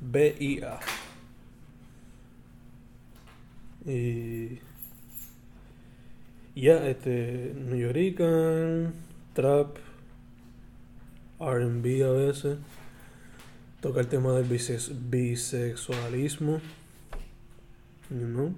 [0.01, 0.79] B-I-A.
[3.85, 4.59] Y.
[6.55, 7.53] Ya, este.
[7.55, 8.93] New Yorican,
[9.33, 9.77] trap,
[11.39, 12.57] RB a veces.
[13.81, 16.61] Toca el tema del bisex- bisexualismo.
[18.09, 18.55] You know.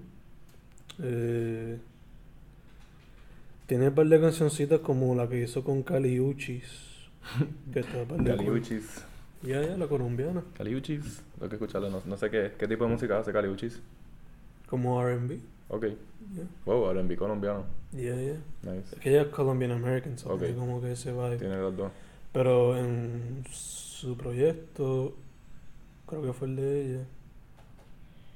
[1.01, 1.80] Eh,
[3.67, 6.94] tiene un par de cancioncitas como la que hizo con Cali Uchis.
[7.73, 8.05] Que está.
[8.23, 9.03] Caliuchis.
[9.41, 10.43] Ya, ya, la colombiana.
[10.57, 11.21] Caliuchis.
[11.35, 11.89] Tengo que escucharlo.
[11.89, 13.79] No, no sé qué, qué tipo de música hace Caliuchis.
[14.69, 15.39] Como RB.
[15.69, 15.83] Ok.
[16.33, 17.65] Yeah, Wow, R&B colombiano.
[17.91, 18.15] yeah.
[18.15, 18.38] yeah.
[18.63, 18.95] Nice.
[18.95, 20.39] Es que ella es Colombian American, so Ok.
[20.39, 21.38] tiene como que ese vibe.
[21.38, 21.91] Tiene los dos.
[22.33, 25.15] Pero en su proyecto,
[26.07, 27.03] creo que fue el de ella,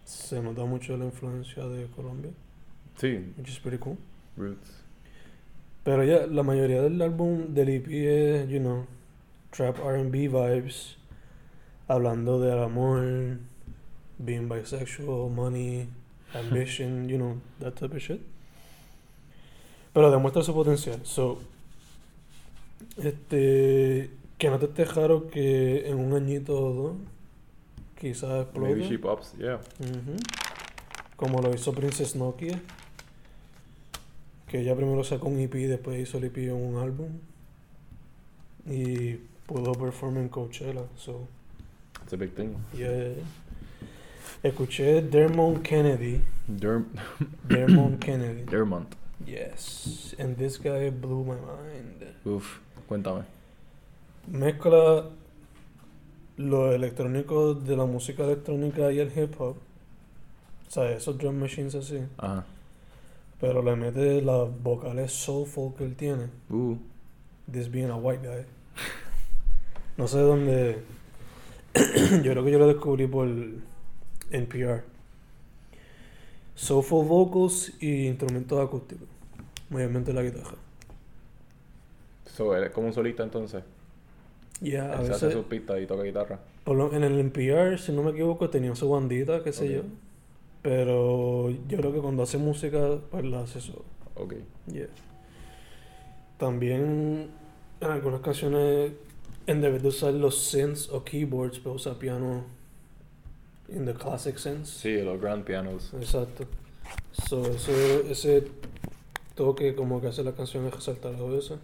[0.06, 2.32] se nota mucho la influencia de Colombia,
[2.98, 3.34] Sí.
[3.38, 3.98] which is pretty cool.
[4.38, 4.84] Roots.
[5.84, 8.86] Pero ya, la mayoría del álbum del EP es, you know,
[9.52, 10.98] trap R&B vibes,
[11.88, 13.40] hablando del amor,
[14.18, 15.88] being bisexual, money,
[16.34, 18.22] ambition, you know, that type of shit.
[19.94, 21.00] Pero demuestra su potencial.
[21.04, 21.40] So,
[22.98, 26.96] este, que no te esté raro que en un añito o dos,
[28.00, 28.76] quizás explote.
[28.76, 29.34] Maybe she pops.
[29.38, 29.60] Yeah.
[29.80, 30.18] Ujú.
[31.16, 32.62] Como lo hizo Princess Nokia.
[34.50, 37.10] Que ella primero sacó un EP y después hizo el EP en un álbum.
[38.66, 40.84] Y pudo performar en Coachella.
[40.98, 41.28] So,
[42.04, 42.56] It's a big thing.
[42.76, 43.14] yeah.
[44.44, 46.22] Escuché Dermot Kennedy.
[46.48, 46.86] Derm
[47.48, 48.44] Dermot Kennedy.
[48.44, 48.88] Dermont.
[49.26, 50.16] Yes.
[50.18, 52.04] And this guy blew my mind.
[52.26, 52.60] Uf.
[52.88, 53.24] Cuéntame.
[54.28, 55.06] Mezcla
[56.38, 59.58] lo electrónico de la música electrónica y el hip hop.
[60.68, 62.00] O sea, esos drum machines así.
[62.18, 62.46] Ajá.
[63.40, 66.28] Pero le mete las vocales soulful que él tiene.
[66.50, 66.76] Uh.
[67.52, 68.46] This being a white guy.
[69.98, 70.78] No sé dónde.
[72.24, 73.28] yo creo que yo lo descubrí por
[74.32, 74.84] NPR.
[76.56, 79.08] Soulful vocals y instrumentos acústicos.
[79.70, 80.56] Mayormente la guitarra.
[82.26, 83.64] So, eres como un solista entonces.
[84.62, 85.34] Ya, a Él se hace veces.
[85.34, 86.40] sus pistas y toca guitarra.
[86.66, 89.82] Por lo- en el NPR, si no me equivoco, tenía su bandita, qué sé yo.
[90.62, 93.86] Pero yo creo que cuando hace música, pues la hace solo.
[94.16, 94.36] Ok.
[94.68, 94.88] Yeah.
[96.38, 97.30] También
[97.82, 98.92] en algunas canciones,
[99.48, 102.44] en vez de usar los synths o keyboards, pues usa piano
[103.70, 104.80] in the classic sense.
[104.80, 105.94] Sí, los grand pianos.
[105.94, 106.46] Exacto.
[107.28, 108.48] So, ese, ese
[109.36, 111.60] toque como que hace la canción es resaltar a veces.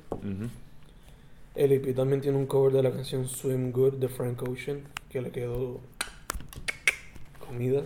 [1.56, 5.22] El EP también tiene un cover de la canción Swim Good de Frank Ocean, que
[5.22, 5.80] le quedó
[7.46, 7.84] comida.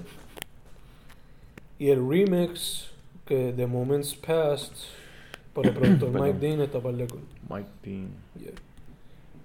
[1.79, 2.89] Y el remix,
[3.25, 4.73] que de Moments Past,
[5.53, 6.11] por el productor.
[6.11, 7.21] Mike Dean, está par de cool.
[7.49, 8.09] Mike Dean.
[8.37, 8.51] Yeah.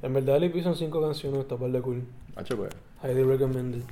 [0.03, 2.03] En verdad el EP son cinco canciones, está par de cool.
[2.35, 2.75] Hacho, pues.
[3.03, 3.83] Highly recommended.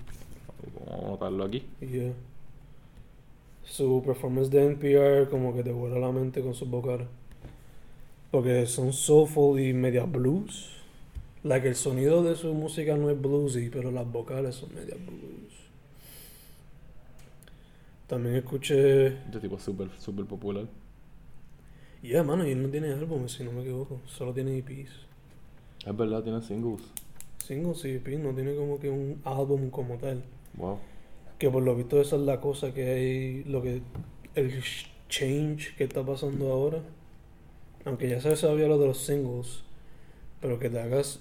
[0.86, 1.64] Vamos a anotarlo aquí.
[1.80, 2.12] Yeah.
[3.64, 7.06] Su performance de NPR como que te vuela la mente con sus vocales.
[8.32, 10.70] Porque son soulful y media blues.
[11.44, 15.61] Like el sonido de su música no es bluesy, pero las vocales son media blues.
[18.12, 19.06] También escuché...
[19.06, 20.66] Este tipo es súper, súper popular.
[22.02, 24.02] Yeah, mano, y él no tiene álbumes, si no me equivoco.
[24.04, 24.90] Solo tiene EPs.
[25.86, 26.82] Es verdad, tiene singles.
[27.38, 30.22] Singles y EP, no tiene como que un álbum como tal.
[30.58, 30.78] Wow.
[31.38, 33.80] Que por lo visto esa es la cosa que hay, lo que,
[34.34, 34.62] el
[35.08, 36.82] change que está pasando ahora.
[37.86, 39.62] Aunque ya se sabía lo de los singles,
[40.38, 41.20] pero que te hagas,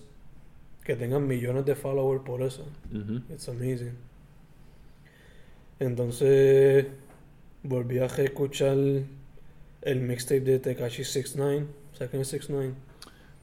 [0.84, 2.66] que tengan millones de followers por eso.
[3.30, 4.11] It's amazing.
[5.82, 6.86] Entonces,
[7.64, 8.78] volví a escuchar
[9.82, 11.66] el mixtape de Tekashi 69.
[11.94, 12.74] ¿Sabes quién es 69?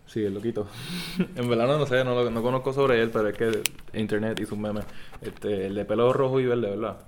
[0.07, 0.68] Sí, el loquito.
[1.35, 3.51] en verdad no, no sé, no, lo- no conozco sobre él, pero es que
[3.98, 4.83] internet hizo un meme.
[5.20, 6.98] Este, el de pelo rojo y verde, ¿verdad?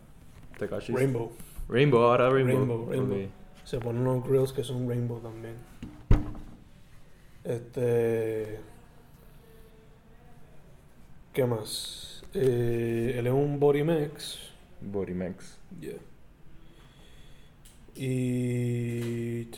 [0.58, 0.92] Tekashi.
[0.94, 1.30] Rainbow.
[1.68, 2.56] Rainbow, ahora Rainbow.
[2.56, 3.28] Rainbow, Rainbow.
[3.64, 5.54] Se ponen unos grills que son rainbow también.
[7.44, 8.58] Este.
[11.32, 12.24] ¿Qué más?
[12.34, 14.49] Eh, él es un body mix.
[14.80, 15.58] Body Max.
[15.80, 15.98] Yeah.
[17.94, 19.48] Y.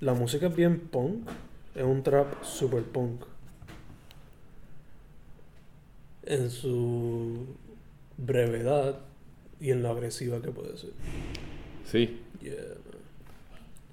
[0.00, 1.28] La música es bien punk.
[1.74, 3.22] Es un trap super punk.
[6.24, 7.46] En su
[8.16, 9.00] brevedad
[9.60, 10.90] y en lo agresiva que puede ser.
[11.84, 12.20] Sí.
[12.40, 12.54] Yeah.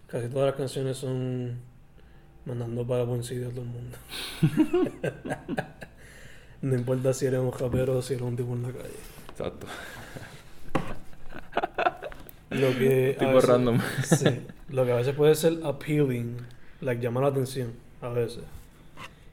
[0.08, 1.58] Casi todas las canciones son
[2.46, 3.98] mandando para buen sitio a todo el mundo.
[6.62, 8.90] no importa si eres un rapero o si eres un tipo en la calle.
[9.30, 9.68] Exacto.
[12.50, 13.80] Lo que Tipo veces- random.
[14.04, 14.26] sí,
[14.70, 16.38] lo que a veces puede ser appealing,
[16.82, 18.44] like llamar la atención, a veces.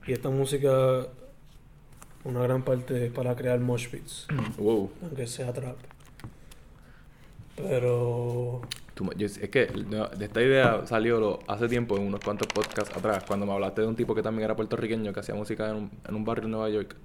[0.06, 1.06] Y esta música,
[2.24, 4.26] una gran parte es para crear mosh pits,
[4.58, 4.90] wow.
[5.02, 5.76] aunque sea trap.
[7.56, 8.62] Pero
[8.94, 12.20] Tú me- yo- es que no, de esta idea salió lo- hace tiempo en unos
[12.20, 15.34] cuantos podcasts atrás, cuando me hablaste de un tipo que también era puertorriqueño que hacía
[15.36, 16.96] música en un, en un barrio en Nueva York.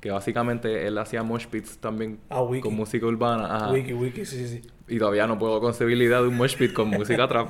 [0.00, 3.56] Que básicamente él hacía mosh pits también a Wiki, con música urbana.
[3.56, 3.72] Ajá.
[3.72, 4.62] Wiki, Wiki, sí, sí.
[4.86, 7.48] Y todavía no puedo concebir la idea de un mosh pit con música trap.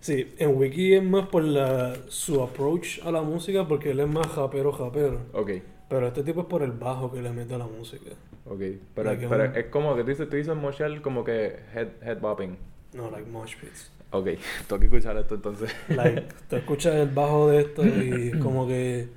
[0.00, 4.08] Sí, en Wiki es más por la, su approach a la música porque él es
[4.08, 5.20] más japero, japero.
[5.32, 5.50] Ok,
[5.88, 8.10] Pero este tipo es por el bajo que le mete a la música.
[8.44, 8.60] ok.
[8.94, 11.88] Pero, Like pero un- es como que tú dices, tú dices moshel como que head,
[12.02, 12.56] head bopping.
[12.92, 13.90] No, like mosh pits.
[14.10, 14.26] Ok,
[14.68, 15.74] tengo que escuchar esto entonces.
[15.88, 19.08] Like, tú escuchas el bajo de esto y es como que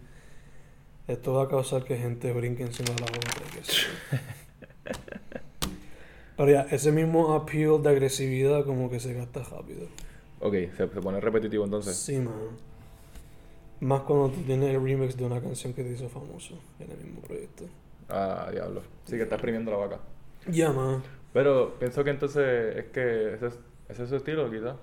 [1.10, 3.22] esto va a causar que gente brinque encima de la otra.
[6.38, 9.88] Pero ya, ese mismo appeal de agresividad como que se gasta rápido.
[10.40, 11.98] ok, se, se pone repetitivo entonces.
[11.98, 12.34] Sí, man.
[13.82, 16.98] Más cuando tú tienes el remix de una canción que te hizo famoso en el
[16.98, 17.66] mismo proyecto.
[18.10, 18.82] Ah, diablo.
[19.06, 20.00] Sí que está exprimiendo la vaca.
[20.48, 21.02] Ya, man.
[21.34, 24.76] Pero pienso que entonces es que ese es, ese es su estilo, quizás.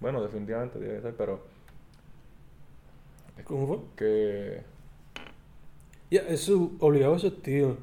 [0.00, 1.40] Bueno, definitivamente tiene que ser, pero
[3.44, 3.78] ¿Cómo fue?
[3.96, 4.75] que...
[6.10, 7.76] Ya, es su, obligado a su estilo.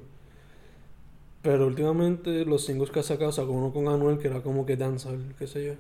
[1.42, 4.78] Pero últimamente los singles que ha sacado, sacó uno con Anuel que era como que
[4.78, 5.74] dancehall, qué sé yo.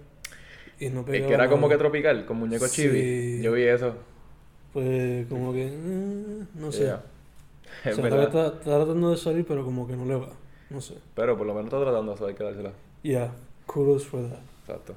[0.79, 2.81] Y no Es que era como que tropical, con muñeco Sí.
[2.83, 3.41] chibi.
[3.41, 3.93] Yo vi eso.
[4.73, 6.83] Pues como que, mm, no sé.
[6.83, 7.03] Yeah.
[7.85, 8.23] O Es sea, verdad.
[8.23, 10.29] está, está tratando de salir, pero como que no le va.
[10.69, 10.95] No sé.
[11.15, 12.71] Pero por lo menos está tratando eso, hay que dársela.
[13.03, 13.33] Yeah,
[13.65, 14.39] kudos for that.
[14.65, 14.95] Exacto.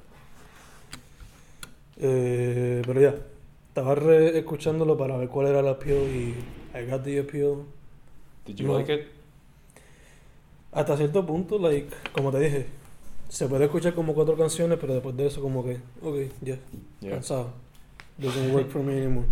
[1.99, 3.15] Eh, pero ya,
[3.69, 6.35] estaba re escuchándolo para ver cuál era el appeal y
[6.79, 7.65] I got the appeal.
[8.45, 8.73] Did you No.
[8.77, 9.07] like it?
[10.71, 12.65] Hasta cierto punto, like, como te dije,
[13.29, 16.57] se puede escuchar como cuatro canciones, pero después de eso como que, ok, ya,
[17.01, 17.13] Yeah.
[17.15, 17.51] cansado.
[18.17, 19.27] Doesn't work for me anymore.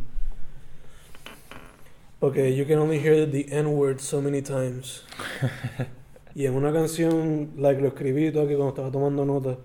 [2.19, 5.03] Porque you can only hear the N-word so many times.
[6.35, 9.57] y en una canción, like, lo escribí todo aquí cuando estaba tomando nota,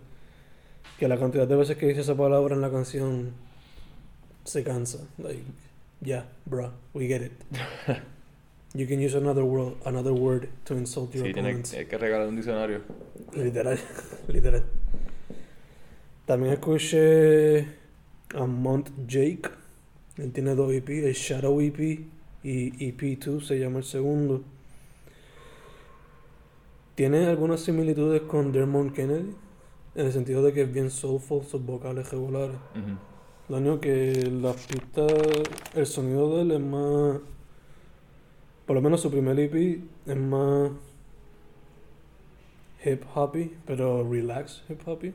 [0.98, 3.32] que la cantidad de veces que dice esa palabra en la canción
[4.44, 4.98] se cansa.
[5.18, 5.42] Like,
[6.02, 7.32] yeah, bruh, we get it.
[8.74, 11.74] You can use another word, another word to insult your Sí, tiene, opponents.
[11.74, 12.82] hay que regalar un diccionario.
[13.34, 13.78] Literal,
[14.28, 14.62] literal.
[16.26, 17.66] También escuché
[18.34, 19.50] a Mount Jake.
[20.18, 21.78] Él tiene dos EP, el Shadow EP
[22.44, 24.42] y EP2 se llama el segundo.
[26.94, 29.34] Tiene algunas similitudes con Dermot Kennedy,
[29.94, 32.56] en el sentido de que es bien soulful, sus vocales regulares.
[33.50, 35.10] Lo único que las pistas,
[35.74, 37.18] el sonido de él es más,
[38.64, 40.70] por lo menos su primer EP es más
[42.84, 45.12] hip hoppy, pero relax hip hoppy.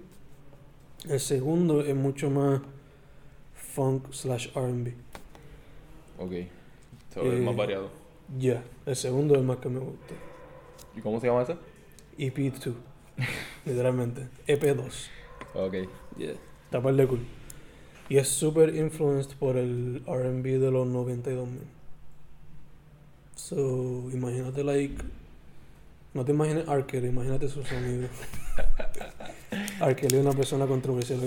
[1.08, 2.60] El segundo es mucho más
[3.54, 4.94] funk slash R&B.
[6.20, 6.32] Ok.
[7.14, 7.90] Se ve más Eh, variado.
[8.38, 10.14] Ya, el segundo es el más que me gusta.
[10.94, 11.56] ¿Y cómo se llama ese?
[12.18, 12.74] EP2,
[13.66, 14.28] literalmente.
[14.46, 15.08] EP2.
[15.54, 15.74] Ok.
[16.18, 16.34] Yeah.
[16.66, 17.22] Está par de cool.
[18.10, 21.62] Y es super influenced por el R&B de los 92 mil.
[23.36, 24.96] So, imagínate like...
[26.14, 28.08] No te imagines Arcade, imagínate su sonido.
[29.82, 29.96] R.
[29.96, 31.20] Kelly es una persona controversial.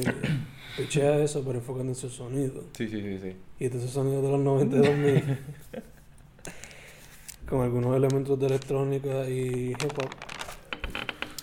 [0.76, 2.64] Pichea eso, pero enfocando en su sonido.
[2.72, 3.36] Sí, sí, sí, sí.
[3.58, 5.38] Y este es el sonido de los 92 mil.
[7.48, 10.37] con algunos elementos de electrónica y hip hop.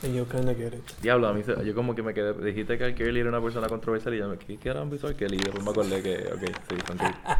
[0.05, 0.83] And you kinda get it.
[1.01, 2.33] Diablo, a mí se- yo como que me quedé.
[2.33, 2.93] Dijiste que R.
[2.95, 5.15] Kelly era una persona controversial y yo me ¿qué, qué era un R.
[5.15, 5.37] Kelly?
[5.37, 7.37] Y después me acordé que, ok, sí, son cri-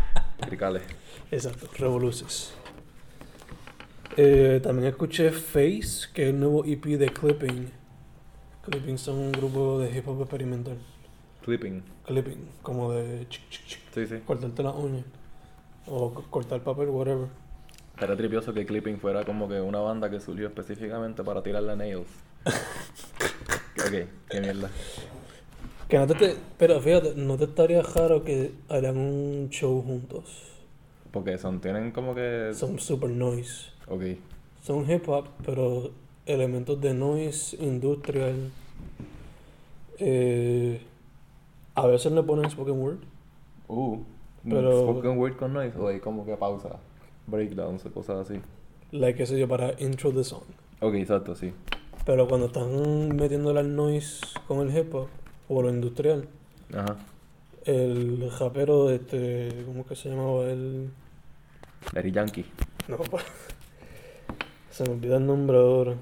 [0.48, 0.82] cricales.
[1.32, 2.54] Exacto, Revoluces.
[4.18, 7.70] Eh, también escuché Face, que es el nuevo EP de Clipping.
[8.64, 10.78] Clipping son un grupo de hip hop experimental.
[11.44, 11.84] Clipping.
[12.08, 14.16] Clipping, como de chic, chic, chic, Sí, sí.
[14.26, 15.06] cortarte las uñas.
[15.86, 17.28] O co- cortar papel, whatever.
[18.02, 22.08] Era tripioso que Clipping fuera como que una banda que surgió específicamente para tirarle nails.
[23.86, 24.70] ok, qué mierda.
[25.88, 30.44] Que no te, te- pero fíjate, no te estaría raro que hagan un show juntos.
[31.12, 32.52] Porque son, tienen como que.
[32.54, 33.68] Son super noise.
[33.88, 34.02] Ok.
[34.64, 35.92] Son hip hop, pero
[36.26, 38.52] elementos de noise, industrial.
[40.00, 40.82] Eh,
[41.76, 42.98] a veces le ponen spoken word.
[43.68, 44.00] Uh.
[44.48, 45.78] Pero- Spoken word con noise.
[45.78, 46.78] O hay como que pausa.
[47.28, 48.40] Breakdowns o cosas así.
[48.92, 50.44] Like, qué sé yo, para intro the song.
[50.82, 51.54] Ok, exacto, sí.
[52.06, 55.08] Pero cuando están metiéndole al noise con el hip hop
[55.50, 56.28] o lo industrial,
[56.74, 56.98] Ajá.
[57.66, 60.44] el rapero, este, ¿cómo que se llamaba?
[60.46, 60.90] El.
[61.94, 62.46] Daddy Yankee.
[62.88, 63.24] No, pa-
[64.72, 65.96] se me olvida el nombre ahora.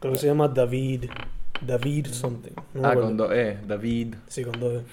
[0.00, 1.06] Creo que se llama David.
[1.60, 2.52] David something.
[2.74, 3.58] No ah, con dos E.
[3.66, 4.14] David.
[4.28, 4.82] Sí, con dos.
[4.82, 4.84] E.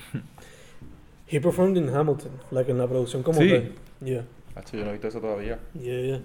[1.35, 3.49] He performed in Hamilton, like en la producción como Sí.
[3.49, 3.71] tal.
[4.01, 5.59] Yeah, Hacho, yo no he visto eso todavía.
[5.73, 6.21] yeah, yeah.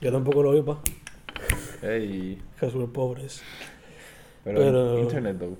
[0.00, 0.78] Yo tampoco lo vi, pa.
[1.86, 2.42] Ey.
[2.58, 3.42] Que we're pobres.
[4.44, 5.56] Pero, Pero- internet, though.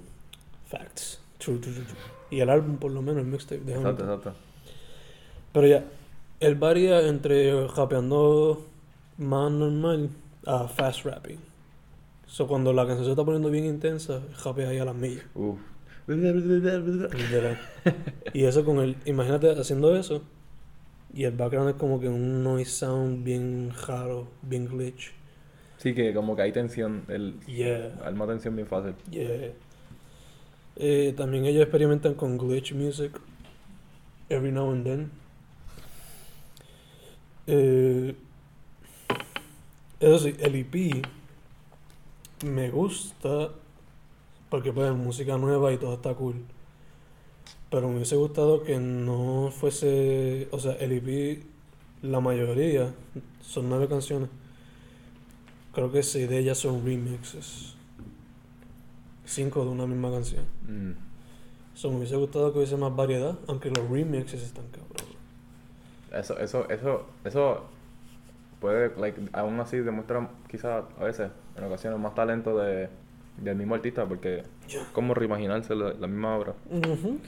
[0.66, 1.20] Facts.
[1.38, 1.96] True, true, true, true.
[2.30, 4.34] Y el álbum, por lo menos, el mixtape de Exacto, exacto.
[5.52, 5.84] Pero ya,
[6.40, 8.66] él varía entre rapeando
[9.18, 10.10] más normal
[10.44, 11.38] a fast rapping.
[12.26, 15.24] So, cuando la canción se está poniendo bien intensa, rapea ahí a las millas.
[15.34, 15.58] Uf.
[16.08, 17.58] Literal.
[18.32, 18.96] y eso con el.
[19.06, 20.22] Imagínate haciendo eso.
[21.12, 25.12] Y el background es como que un noise sound bien raro, bien glitch.
[25.78, 27.04] Sí, que como que hay tensión.
[27.08, 28.94] El, Yeah, arma tensión bien fácil.
[29.10, 29.52] yeah.
[30.78, 33.18] Eh, también ellos experimentan con glitch music.
[34.28, 35.10] Every now and then.
[37.46, 38.14] Eh,
[40.00, 41.06] eso sí, el EP
[42.44, 43.50] me gusta
[44.50, 46.44] porque pues es música nueva y todo está cool.
[47.70, 51.42] Pero me hubiese gustado que no fuese, o sea, el EP,
[52.02, 52.94] la mayoría
[53.40, 54.28] son nueve canciones.
[55.76, 57.74] Creo que seis de ellas son remixes.
[59.26, 60.44] Cinco de una misma canción.
[60.66, 60.92] Mm.
[61.74, 65.14] So, me hubiese gustado que hubiese más variedad, aunque los remixes están cabrón.
[66.14, 67.64] Eso, eso, eso, eso
[68.58, 72.88] puede, like, aún así demuestra quizás a veces, en ocasiones, más talento de,
[73.36, 74.82] del mismo artista porque Ya.
[74.94, 76.54] como reimaginarse la, la misma obra.
[76.70, 77.18] Ujú.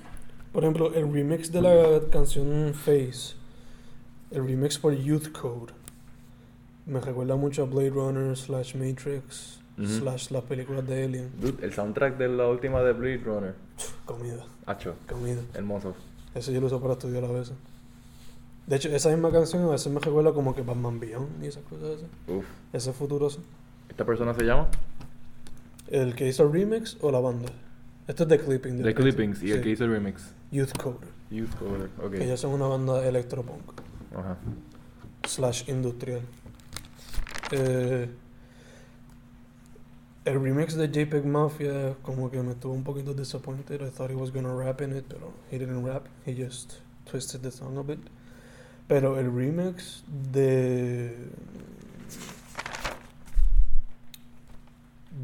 [0.55, 3.35] Por ejemplo, el remix de la canción Face,
[4.31, 5.75] el remix por Youth Code,
[6.89, 11.31] me recuerda mucho a Blade Runner slash Matrix slash las películas de Alien.
[11.41, 13.55] Dude, el soundtrack de la última de Blade Runner,
[14.05, 15.41] Comida, hacho, comida.
[15.55, 15.95] hermoso.
[16.35, 17.55] Eso yo lo uso para estudiar a veces.
[18.67, 21.63] De hecho, esa misma canción a veces me recuerda como que Batman Beyond y esas
[21.65, 22.07] cosas así.
[22.33, 22.45] Uf.
[22.73, 23.39] Ese futuro así.
[23.89, 24.69] ¿Esta persona se llama?
[25.87, 27.49] ¿El que hizo el remix o la banda?
[28.07, 28.83] Esto es de Clipping.
[28.83, 29.63] The Clippings y el sí.
[29.63, 30.35] que hizo el remix.
[30.51, 31.07] Youth Code.
[31.31, 32.15] Youth Coder, ok.
[32.15, 33.81] Ellos son una banda electropunk.
[34.15, 34.37] Ajá.
[35.27, 36.21] slash industrial.
[37.51, 38.09] Eh,
[40.25, 43.81] el remix de JPEG Mafia como que me estuvo un poquito disappointed.
[43.81, 46.07] I thought he was gonna rap in it, pero he didn't rap.
[46.27, 48.01] He just twisted the song a bit.
[48.87, 51.15] Pero el remix de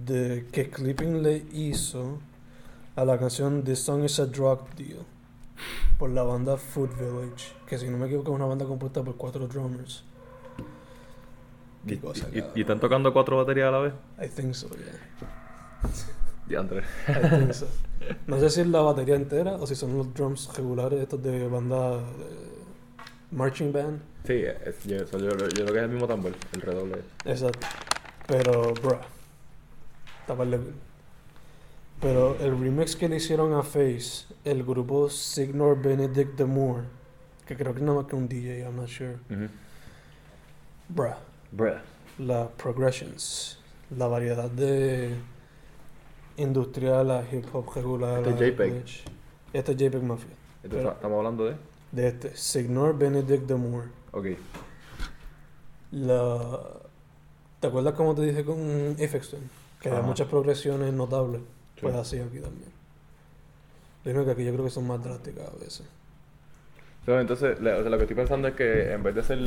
[0.07, 2.19] de que Clipping le hizo
[2.97, 5.05] a la canción This Song is a Drug Deal
[5.99, 9.17] por la banda Food Village, que si no me equivoco es una banda compuesta por
[9.17, 10.03] cuatro drummers.
[11.87, 12.53] Qué Y, cosa, y- cabrón.
[12.57, 13.92] y están tocando cuatro baterías a la vez.
[14.23, 15.90] I think so, yeah.
[16.47, 16.83] Diantre.
[17.09, 17.66] I think so.
[18.27, 21.49] No sé si es la batería entera o si son los drums regulares estos de
[21.49, 22.03] banda de
[23.31, 24.01] marching band.
[24.27, 26.99] Sí, es- yo, yo, yo creo que es el mismo tambor, el redoble.
[27.25, 27.66] Exacto.
[28.26, 28.99] Pero, bruh.
[30.26, 30.61] Taparle.
[32.01, 36.82] Pero el remix que le hicieron a Face, el grupo Signor Benedict de Moore,
[37.47, 39.14] que creo que es nada más que un DJ, I'm not sure.
[39.30, 39.49] Ujú.
[40.91, 41.14] Bruh.
[41.57, 41.74] Bruh.
[42.18, 43.59] las progressions,
[43.96, 45.14] la variedad de
[46.36, 48.26] industrial a hip hop regular.
[48.26, 48.72] Este JPEG.
[48.72, 49.05] glitch.
[49.52, 50.28] Este es JPEG Mafia.
[50.62, 51.57] Entonces, Pero- estamos hablando de.
[51.92, 53.88] De este, Signor Benedict de Moore.
[54.12, 54.26] Ok.
[55.92, 56.61] La...
[57.61, 59.40] ¿Te acuerdas cómo te dije con Ifexton?
[59.80, 60.02] Que Ajá.
[60.02, 61.40] muchas progresiones notables.
[61.76, 61.80] Sí.
[61.82, 62.70] Pues así aquí también.
[64.05, 65.86] Lo único que aquí yo creo que son más drásticas a veces.
[67.07, 69.38] Entonces, lo que estoy pensando es que en vez de hacer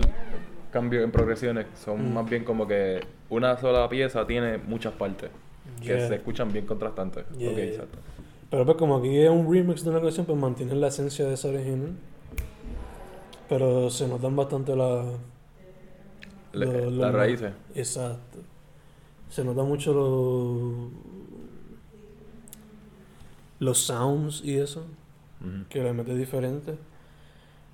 [0.71, 2.13] cambios en progresiones, son Mm.
[2.13, 2.99] más bien como que
[3.29, 5.29] una sola pieza tiene muchas partes
[5.81, 7.25] que se escuchan bien contrastantes.
[7.37, 7.85] Yeah, yeah.
[8.49, 11.33] Pero pues como aquí es un remix de una canción, pues mantienen la esencia de
[11.33, 11.91] esa original.
[13.49, 15.03] Pero se notan bastante la...
[16.53, 17.51] Le- lo- lo- las raíces.
[17.75, 18.39] Exacto.
[19.29, 20.91] Se nota mucho los...
[23.59, 24.85] Los sounds y eso,
[25.69, 26.75] que le mete diferente.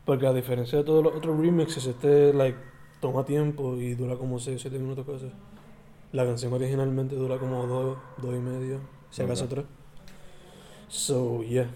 [0.05, 2.57] Porque a diferencia de todos los otros remixes, este like
[3.03, 5.29] toma tiempo y dura como 6 o 7 minutos casi.
[6.13, 8.79] La canción originalmente dura como 2, 2 y medio,
[9.11, 9.49] si acaso Ok.
[9.49, 9.65] 3.
[10.87, 11.69] So, yeah.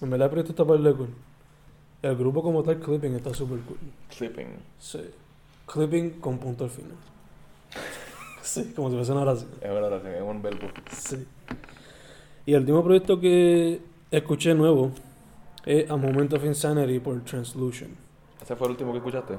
[0.00, 1.10] En verdad el proyecto está para el cool.
[2.00, 3.76] El grupo como tal, Clipping, está super cool.
[4.10, 4.46] Sleeping.
[4.78, 5.00] Sí.
[5.66, 6.96] Clipping con punto al final.
[8.42, 9.50] sí, como si fuese una oración.
[9.60, 10.68] Es una oración, es un verbo.
[10.90, 11.26] Sí.
[12.46, 14.92] Y el último proyecto que escuché nuevo
[15.66, 17.90] es A Moment of Insanity por Translution.
[18.40, 19.34] ¿Ese fue el último que escuchaste?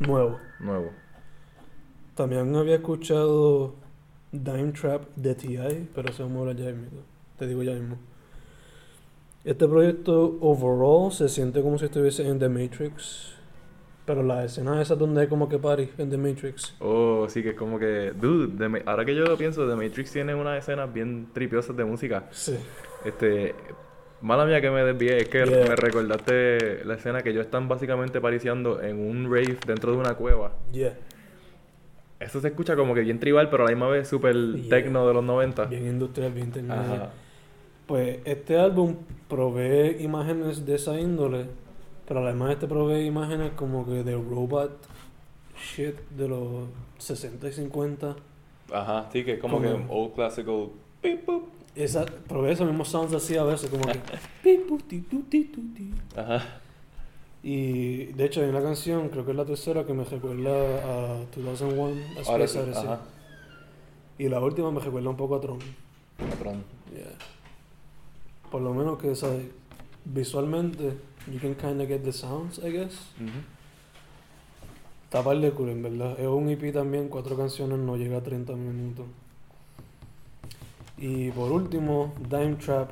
[0.00, 0.38] Nuevo.
[0.60, 0.90] Nuevo.
[2.14, 3.74] También había escuchado
[4.32, 7.00] Dime Trap de T.I., pero se vamos a hablar ya mismo.
[7.38, 7.96] Te digo ya mismo.
[9.44, 13.34] Este proyecto overall se siente como si estuviese en The Matrix.
[14.04, 16.74] Pero las escenas esas donde hay como que party en The Matrix.
[16.80, 18.12] Oh, sí, que es como que.
[18.18, 21.84] Dude, The ahora que yo lo pienso, The Matrix tiene unas escenas bien tripiosas de
[21.84, 22.26] música.
[22.30, 22.56] Sí.
[23.04, 23.54] Este.
[24.20, 25.68] Mala mía que me desvié, es que Yeah.
[25.68, 30.14] me recordaste la escena que ellos están básicamente pariciando en un rave dentro de una
[30.14, 30.52] cueva.
[30.72, 30.94] Yeah.
[32.18, 34.68] Eso se escucha como que bien tribal, pero a la misma vez súper Yeah.
[34.70, 35.66] tecno de los 90.
[35.66, 37.06] Bien industrial, bien tecnológico.
[37.86, 38.96] Pues este álbum
[39.28, 41.46] provee imágenes de esa índole,
[42.06, 44.72] pero además este provee imágenes como que de robot
[45.56, 46.64] shit de los
[46.98, 48.16] 60 y 50.
[48.72, 50.70] Ajá, sí, que es como Como- que un old classical.
[51.02, 51.44] Beep, boop.
[51.78, 54.00] Esa, provee esos mismos sounds así a veces, como que...
[56.16, 56.60] Ajá.
[57.42, 61.24] Y de hecho hay una canción, creo que es la tercera, que me recuerda a
[61.36, 62.84] 2001, a Space sí, Odyssey.
[62.84, 63.00] ajá.
[64.18, 65.60] Y la última me recuerda un poco a Tron.
[66.16, 66.64] Patrón.
[66.92, 67.14] Yeah.
[68.50, 69.46] Por lo menos que, ¿sabes?
[70.04, 70.94] Visualmente,
[71.30, 72.94] you can kind of get the sounds, I guess.
[73.20, 73.38] Ujú.
[75.04, 76.18] Está par de cool, en verdad.
[76.18, 79.06] Es un EP también, cuatro canciones, no llega a 30 minutos.
[80.98, 82.90] Y por último, Dime Trap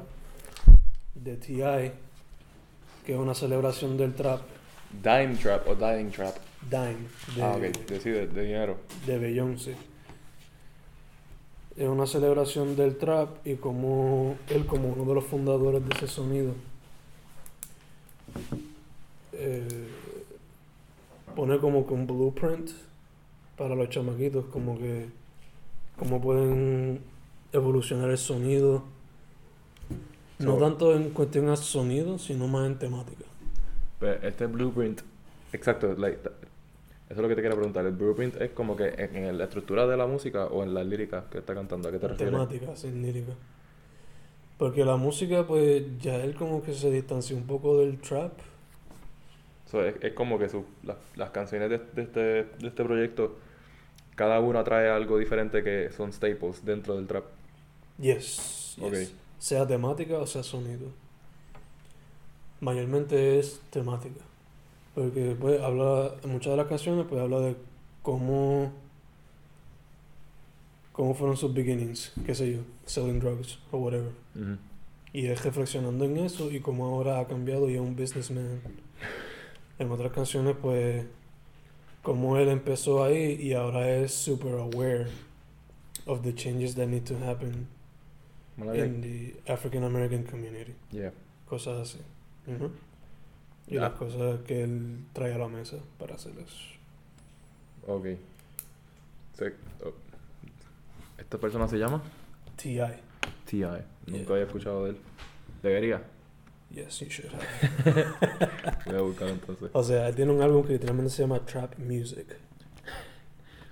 [1.14, 1.92] de T.I.,
[3.04, 4.40] que es una celebración del trap.
[5.02, 6.36] Dime Trap o Dying Trap.
[6.70, 6.96] Dime,
[7.34, 8.76] de, Ah, ok, de, sí, de, de dinero.
[9.06, 9.76] de Beyoncé.
[11.76, 16.06] Es una celebración del trap y como él, como uno de los fundadores de ese
[16.08, 16.54] sonido,
[19.32, 19.88] eh,
[21.34, 22.70] pone como que un blueprint
[23.58, 25.06] para los chamaquitos, como que
[25.98, 27.00] cómo pueden
[27.52, 28.84] evolucionar el sonido.
[30.38, 33.24] No So- tanto en cuestión a sonido, sino más en temática.
[33.98, 35.00] Pero este blueprint,
[35.52, 36.30] exacto, like, eso
[37.08, 37.86] es lo que te quiero preguntar.
[37.86, 40.84] ¿El blueprint es como que en, en la estructura de la música o en las
[40.86, 41.88] líricas que está cantando?
[41.88, 42.32] ¿A qué te refieres?
[42.32, 43.32] temática, sin lírica.
[44.58, 48.32] Porque la música, pues ya él como que se distanció un poco del trap.
[49.70, 53.36] So, es, es como que su- la- las canciones de, de este, de este proyecto,
[54.14, 57.24] cada una trae algo diferente que son staples dentro del trap.
[57.98, 59.12] Yes, yes.
[59.38, 60.88] Sea temática o sea sonido.
[62.60, 64.20] Mayormente es temática.
[64.94, 67.56] Porque pues habla, en muchas de las canciones pues habla de
[68.02, 68.72] cómo
[70.92, 74.12] cómo fueron sus beginnings, qué sé yo, selling drugs o whatever.
[75.12, 78.62] Y es reflexionando en eso y cómo ahora ha cambiado y es un businessman.
[79.78, 81.04] En otras canciones, pues,
[82.02, 85.08] cómo él empezó ahí y ahora es super aware
[86.06, 87.68] of the changes that need to happen
[88.58, 90.74] in the African American community.
[90.90, 91.12] Yeah.
[91.48, 91.98] Cosas así.
[92.46, 92.70] Ujú.
[93.68, 96.48] Y las cosas que él trae a la mesa para hacerlas.
[97.86, 98.06] Ok.
[99.34, 99.54] Se-
[99.84, 99.92] oh.
[101.18, 102.02] ¿Esta persona se llama?
[102.56, 102.78] T.I.
[103.44, 103.82] T.I.
[104.06, 104.30] Nunca Yeah.
[104.32, 104.98] había escuchado de él.
[105.62, 106.02] Debería.
[106.70, 108.82] Yes, you should have.
[108.86, 109.70] Voy a buscar entonces.
[109.72, 112.36] O sea, él tiene un álbum que literalmente se llama Trap Music.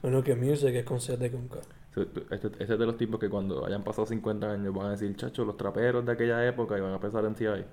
[0.02, 1.58] Bueno, que music es con y con K.
[1.96, 5.14] Este, este es de los tipos que cuando hayan pasado 50 años van a decir,
[5.16, 7.64] chacho, los traperos de aquella época y van a pensar en T.I.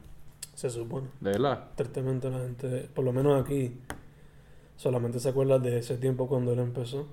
[0.54, 1.08] Se supone.
[1.20, 1.70] ¿De verdad?
[1.76, 3.80] Tristemente la gente, por lo menos aquí,
[4.76, 7.08] solamente se acuerda de ese tiempo cuando él empezó.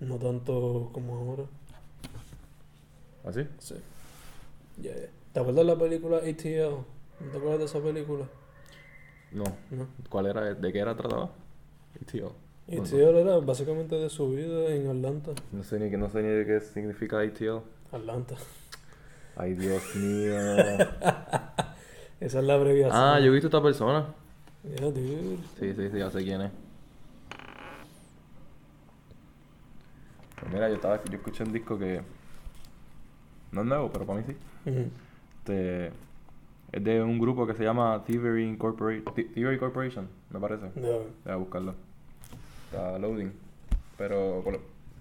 [0.00, 1.44] No tanto como ahora.
[3.24, 3.46] ¿Así?
[3.58, 3.76] Sí.
[4.78, 5.08] Ya, ya.
[5.32, 6.84] ¿Te acuerdas de la película ATL?
[7.20, 8.28] ¿No te acuerdas de esa película?
[9.30, 9.44] No.
[9.70, 9.86] No.
[10.08, 10.54] ¿Cuál era?
[10.54, 11.30] ¿De qué era trataba?
[12.00, 12.26] ATL.
[12.78, 15.32] ATL era básicamente de su vida en Atlanta.
[15.52, 17.58] No sé ni, no sé ni qué significa ATL.
[17.92, 18.36] Atlanta.
[19.36, 20.34] Ay, Dios mío.
[22.20, 22.96] Esa es la abreviación.
[22.96, 24.06] ah, yo he visto a esta persona.
[24.64, 25.38] Yeah, dude.
[25.58, 26.52] Sí, sí, sí, ya sé quién es.
[30.38, 32.00] Pues mira, yo estaba, yo escuché un disco que
[33.50, 34.36] no es nuevo, pero para mí sí.
[35.38, 35.88] Este,
[36.72, 39.02] es de un grupo que se llama Thievery, Incorporate,
[39.34, 40.70] Thievery Corporation, me parece.
[40.74, 40.98] Yeah.
[41.24, 41.74] Voy a buscarlo.
[42.72, 43.30] Está loading.
[43.98, 44.58] Pero, por,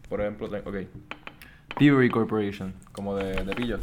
[0.10, 0.76] por ejemplo, ok.
[1.78, 3.80] Thievery Corporation, como de, de pillos.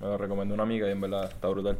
[0.00, 1.78] Me lo recomendó una amiga y en verdad está brutal.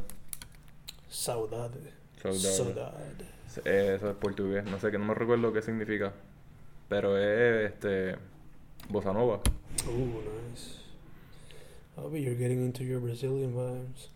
[1.09, 1.91] Saudade.
[2.21, 2.39] Saudade.
[2.39, 3.25] Saudade.
[3.65, 6.13] Eh, Eso es portugués, no sé, que no me recuerdo qué significa.
[6.87, 8.15] Pero es este.
[8.87, 9.41] Bossa Nova.
[9.89, 10.77] Ooh, nice.
[11.97, 14.11] Oh, but you're getting into your Brazilian vibes.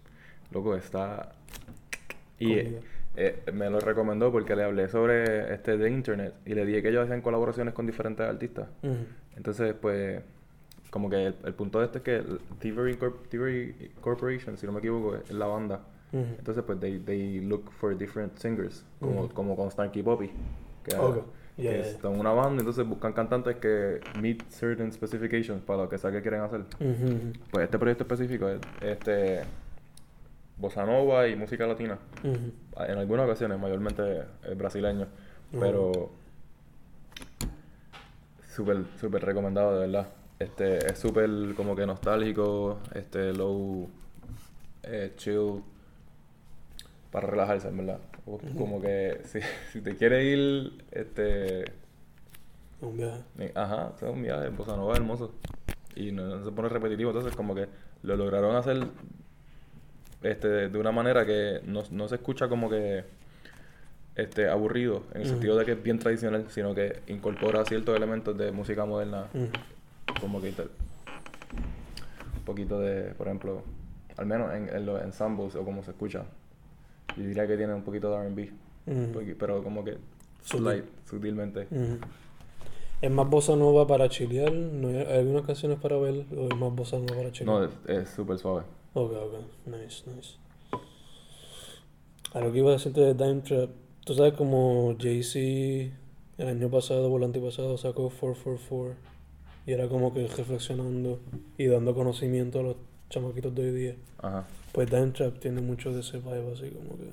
[0.51, 1.34] Loco, está.
[2.39, 2.78] Y.
[3.16, 6.89] eh, me lo recomendó porque le hablé sobre este de internet y le dije que
[6.89, 8.68] ellos hacían colaboraciones con diferentes artistas.
[8.84, 8.95] Ujú.
[9.36, 10.22] Entonces, pues,
[10.89, 12.24] como que el, el punto de esto es que
[12.59, 15.82] Thievery, Corp- Thievery Corporation, si no me equivoco, es la banda.
[16.14, 16.26] Ujú.
[16.38, 19.34] Entonces, pues, they, they look for different singers, como, Ujú.
[19.34, 20.30] como con Stanky Poppy.
[20.84, 21.16] Que, Ok.
[21.16, 22.09] que Yeah, yeah.
[22.09, 26.41] una banda, entonces buscan cantantes que meet certain specifications para lo que sea que quieren
[26.41, 26.62] hacer.
[27.51, 29.41] Pues este proyecto específico es este
[30.62, 31.97] bossa nova y música latina.
[32.24, 34.24] En algunas ocasiones, mayormente
[34.55, 35.07] brasileño,
[35.59, 36.12] pero
[38.47, 40.07] súper súper recomendado de verdad.
[40.39, 43.89] Este es súper como que nostálgico, este low
[44.84, 45.64] eh, chill
[47.12, 47.99] para relajarse, en verdad.
[48.57, 49.39] Como que si,
[49.72, 51.66] si te quieres ir este
[52.82, 53.51] Un viaje.
[53.55, 55.34] Ajá, es un viaje, Bossa Nova es hermoso.
[55.95, 57.68] Y no, no se pone repetitivo, entonces como que
[58.03, 58.88] lo lograron hacer
[60.24, 63.04] este, de una manera que no, no se escucha como que
[64.16, 68.38] este, aburrido, en el sentido de que es bien tradicional, sino que incorpora ciertos elementos
[68.38, 69.28] de música moderna,
[70.20, 73.64] como que un poquito de, por ejemplo,
[74.18, 76.24] al menos en, en los ensembles o como se escucha,
[77.18, 78.52] yo diría que tiene un poquito de R&B,
[79.40, 79.98] pero como que
[80.44, 80.84] Sutil.
[81.10, 81.68] sutilmente.
[83.02, 86.56] Es más bossa nova para chilear, ¿no hay hay algunas canciones para ver o es
[86.58, 87.60] más bossa nova para chilear?
[87.60, 88.64] No, es- es súper suave.
[88.93, 89.34] Ok, ok,
[89.68, 90.36] nice, nice.
[92.34, 93.70] A lo que iba a decirte de Dime Trap,
[94.06, 95.39] tú sabes como Jay-Z
[96.38, 98.95] el año pasado o el antepasado sacó 444
[99.66, 101.20] y era como que reflexionando
[101.58, 102.76] y dando conocimiento a los
[103.10, 103.95] chamaquitos de hoy día.
[104.20, 104.47] Ajá.
[104.72, 107.10] Pues Dime Trap tiene mucho de ese vibe así como que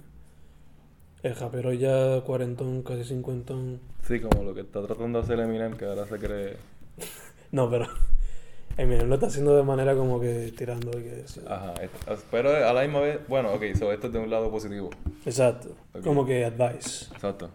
[1.23, 3.81] el rapero ya cuarentón, casi cincuentón.
[4.07, 6.57] Sí, como lo que está tratando de hacer Eminem, que ahora se cree.
[7.51, 7.87] No, pero
[8.77, 11.23] Eminem lo está haciendo de manera como que tirando de que...
[11.27, 11.41] sí.
[11.49, 11.73] Ajá.
[12.31, 13.21] Pero a la misma vez.
[13.27, 14.91] Bueno, ok, so esto es de un lado positivo.
[15.25, 15.71] Exacto,
[16.05, 17.07] como que advice.
[17.15, 17.51] Exacto.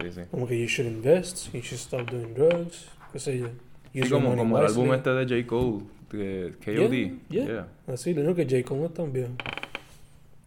[0.00, 0.20] Sí, sí.
[0.30, 3.48] Como que you should invest, you should stop doing drugs, qué sé yo.
[3.92, 5.46] Sí, Use como, como el álbum este de J.
[5.46, 5.82] Cole,
[6.12, 7.30] de KOD.
[7.30, 7.68] Yeah, yeah.
[7.88, 8.66] Así, lo único que J.
[8.66, 9.36] Cole también.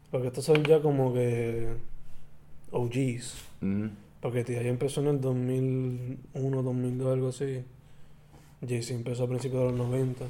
[0.10, 1.68] Porque estos son ya como que
[2.72, 3.36] OGs.
[3.62, 3.90] Ujú.
[4.22, 7.64] Porque tía ya empezó en el 2001, 2002, algo así.
[8.68, 10.26] Jay-Z empezó a principios de los 90.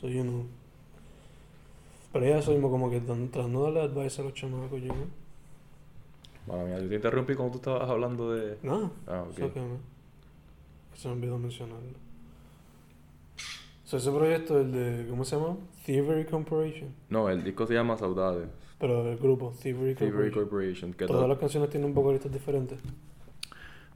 [0.00, 0.44] So, you know.
[2.12, 5.06] Pero ya eso mismo como que tras no darle advice a los chamacos, know.
[6.46, 8.58] Mala mía, yo te interrumpí cuando tú estabas hablando de.
[8.62, 9.38] No, Ah, ok.
[9.56, 9.92] me-
[10.96, 11.98] Se me olvidó mencionarlo.
[13.84, 15.56] So, ese proyecto, el de, ¿cómo se llama?
[15.84, 16.90] Thievery Corporation.
[17.10, 18.48] No, el disco se llama Saudades.
[18.82, 20.92] Pero el grupo, Thievery Thievery Corporation.
[20.92, 22.76] Que Todas to- las canciones tienen un vocalista diferente.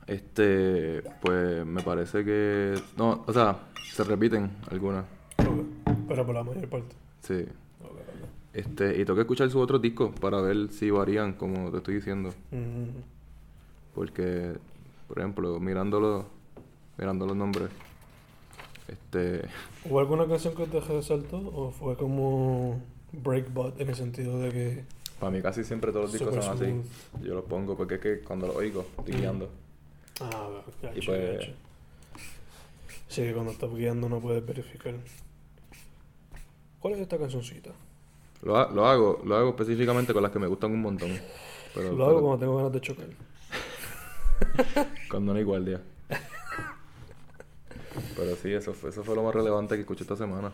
[0.06, 1.02] Este.
[1.20, 2.74] Pues me parece que.
[2.96, 3.58] No, o sea,
[3.92, 5.04] se repiten algunas.
[5.40, 5.66] Ok.
[6.06, 6.94] Pero por la mayor parte.
[7.20, 7.44] Sí.
[8.52, 11.96] Este, y tengo que escuchar sus otros discos para ver si varían, como te estoy
[11.96, 12.30] diciendo.
[12.52, 12.90] Mhm.
[13.92, 14.52] Porque,
[15.08, 16.26] por ejemplo, mirándolo,
[16.96, 17.68] mirando los nombres,
[18.88, 19.42] este,
[19.84, 22.80] ¿Hubo alguna canción que te resaltó o fue como
[23.22, 24.84] breakbot en el sentido de que
[25.20, 26.64] para mí casi siempre todos los discos son así.
[26.66, 27.24] smooth.
[27.26, 29.18] Yo los pongo porque es que cuando los oigo, estoy Mm.
[29.18, 29.48] guiando.
[30.20, 30.48] ah,
[30.82, 31.48] gacho, Y pues-.
[33.08, 34.94] Sí, que cuando estás guiando no puedes verificar.
[36.80, 37.70] ¿Cuál es esta cancioncita?
[38.42, 41.10] Lo, ha- lo hago, lo hago específicamente con las que me gustan un montón.
[41.74, 43.06] Pero, Lo hago cuando tengo ganas de chocar.
[45.10, 45.80] cuando no hay guardia.
[48.16, 50.52] Pero sí, eso fue, eso fue lo más relevante que escuché esta semana.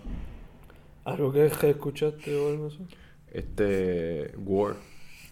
[1.05, 2.87] ¿Algo que escuchaste o algo así?
[3.33, 4.77] Este, War,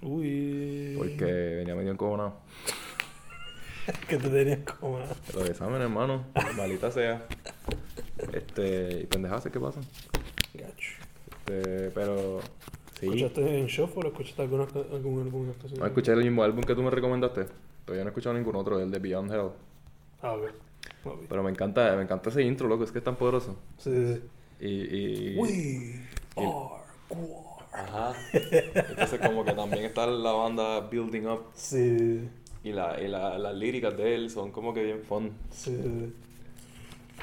[0.03, 0.95] Uy.
[0.97, 2.35] porque venía medio encojonado.
[4.09, 4.99] que te tenías como.
[5.35, 6.25] Los exámenes, hermano,
[6.57, 7.27] malita sea.
[8.33, 9.85] Este, y pendejadas que pasan.
[10.55, 10.93] Gacho.
[11.31, 12.41] Este, pero
[12.99, 13.07] sí.
[13.07, 15.81] ¿Escuchaste en Shuffle o escuchaste alguna, algún álbum específico?
[15.81, 17.47] No escuché el mismo álbum que tú me recomendaste.
[17.85, 19.51] Todavía no he escuchado ningún otro, el de Beyond Hell.
[20.23, 20.33] Ah.
[20.33, 21.27] Ok.
[21.29, 23.57] Pero me encanta, me encanta ese intro, loco, es que es tan poderoso.
[23.79, 24.23] Sí, sí, sí.
[24.61, 26.01] Y, y, We
[26.37, 26.81] are
[27.73, 28.13] Ajá.
[28.33, 32.29] Entonces como que también está la banda Building Up Sí,
[32.65, 35.33] y, la, y la, las líricas de él son como que bien fun.
[35.51, 36.13] sí.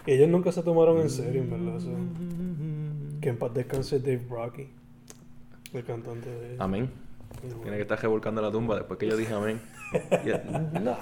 [0.05, 1.77] Ellos nunca se tomaron en serio, en verdad.
[1.77, 1.89] eso.
[3.19, 4.69] Que en paz descanse Dave Rocky,
[5.73, 6.61] el cantante de ellos.
[6.61, 6.89] Amén.
[7.61, 9.59] Tiene que estar revolcando la tumba después que yo dije amén.
[10.23, 10.41] Él,
[10.81, 10.95] no.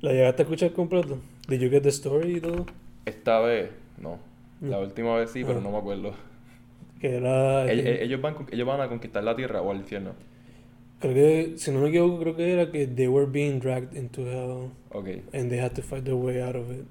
[0.00, 1.18] ¿La llegaste a escuchar completo?
[1.48, 2.66] ¿Did you get the story y todo?
[3.04, 3.70] Esta vez,
[4.00, 4.18] no.
[4.60, 4.82] La Mm.
[4.82, 5.62] última vez sí, pero Ah.
[5.62, 6.12] no me acuerdo.
[7.00, 7.70] Que era...
[7.70, 10.12] Ellos, ellos van, ellos van a conquistar la tierra o al infierno.
[11.00, 14.22] Creo que, si no me equivoco, creo que era que they were being dragged into
[14.26, 16.86] hell Ok, and they had to fight their way out of it.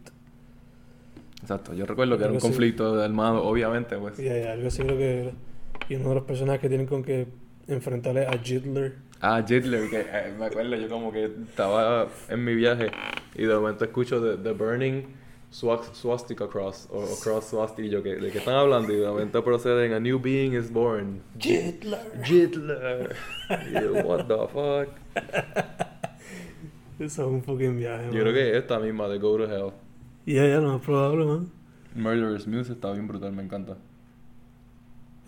[1.42, 1.74] exacto.
[1.74, 4.18] Yo recuerdo que era un conflicto armado, obviamente, pues.
[4.20, 5.32] Y hay algo así creo que era.
[5.90, 7.28] Y uno de los personajes que tienen con que
[7.68, 8.96] enfrentarle a Jitler.
[9.22, 12.92] Ah, Jitler, que eh, me acuerdo, yo como que estaba en mi viaje
[13.36, 15.04] y de momento escucho The, the Burning
[15.52, 18.94] Swast- Swastika Cross o, o Cross Swastika y yo, que, ¿de qué están hablando?
[18.94, 21.22] Y de momento proceden, A New Being is Born.
[21.40, 22.00] Jitler.
[22.24, 23.16] Jitler.
[23.70, 24.90] Y yo, what the fuck?
[27.00, 29.72] Eso es un fucking viaje, Yo creo que esta misma de Go to Hell.
[30.26, 31.52] Y ya, ya, lo más probable, man.
[31.96, 33.78] Murderous Muse está bien brutal, me encanta.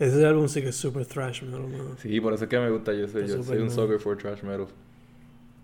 [0.00, 1.96] Ese álbum sí que es super thrash metal, man.
[1.98, 4.42] Sí, por eso es que me gusta, yo soy, yo soy un sucker for trash
[4.42, 4.66] metal.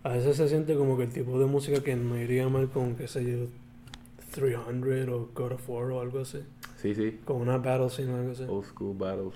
[0.04, 2.94] A veces se siente como que el tipo de música que no iría mal con,
[2.96, 3.46] qué sé yo,
[4.32, 6.40] 300 o God of War o algo así.
[6.76, 7.18] Sí, sí.
[7.24, 8.44] Con una battle scene o algo así.
[8.46, 9.34] Old school battles.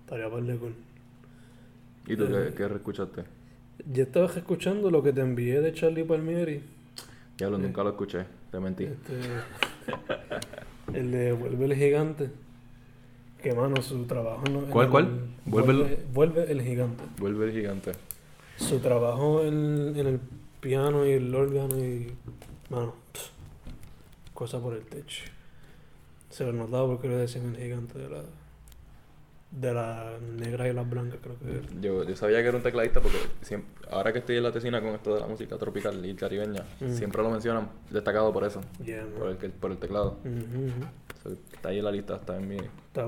[0.00, 0.74] Estaría par de cool.
[2.08, 2.48] ¿Y tú Eh.
[2.50, 3.22] qué, qué reescuchaste?
[3.92, 6.62] Yo estaba escuchando lo que te envié de Charlie Palmieri.
[7.38, 7.60] Ya lo, Eh.
[7.60, 8.84] nunca lo escuché, te mentí.
[8.84, 9.14] Este,
[10.98, 12.30] el de Vuelve el Gigante.
[13.46, 14.42] Que, mano, su trabajo...
[14.50, 15.20] no- en ¿Cuál, el- cuál?
[15.44, 17.04] Vuelve, Vuelve el Gigante.
[17.18, 17.92] Vuelve el gigante.
[18.56, 20.20] Su trabajo en, en el
[20.60, 22.12] piano y el órgano y...
[22.70, 23.28] Mano, pff,
[24.34, 25.22] cosa por el techo.
[26.28, 28.22] Se lo notaba porque le decían el gigante de la...
[29.50, 31.80] De la negra y la blanca, creo que era.
[31.80, 34.80] Yo, yo sabía que era un tecladista porque siempre, ahora que estoy en la tesina
[34.82, 36.92] con esto de la música tropical y caribeña, Mm.
[36.92, 40.18] siempre lo mencionan destacado por eso, Yeah, por el, que- por el teclado.
[40.24, 40.86] Ujú, ujú.
[41.22, 42.56] So, está ahí en la lista, está en mi...
[42.56, 43.06] Está.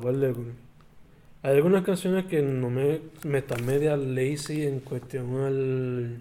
[1.42, 6.16] Hay algunas canciones que no me, me están media lazy en cuestión al,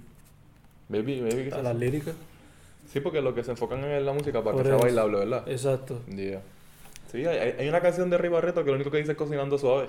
[0.89, 2.11] Maybe, maybe a la lírica.
[2.91, 4.86] Sí, porque lo que se enfocan en la música para Por que sea eso.
[4.86, 5.43] bailable, ¿verdad?
[5.47, 6.01] Exacto.
[6.07, 6.41] Yeah.
[7.18, 9.88] Sí, hay, hay- una canción de Ribarreto que lo único que dice es cocinando suave.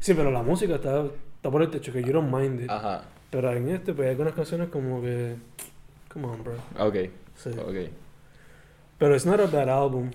[0.00, 1.04] Sí, pero la música está,
[1.36, 2.70] está por el techo, que you don't mind it.
[2.70, 3.02] Ajá.
[3.30, 5.36] Pero en este, pues hay algunas canciones como que.
[6.12, 6.54] Come on, bro.
[6.78, 6.96] Ok,
[7.36, 7.50] Sí.
[7.50, 7.90] ok.
[8.98, 10.10] Pero it's not a bad album.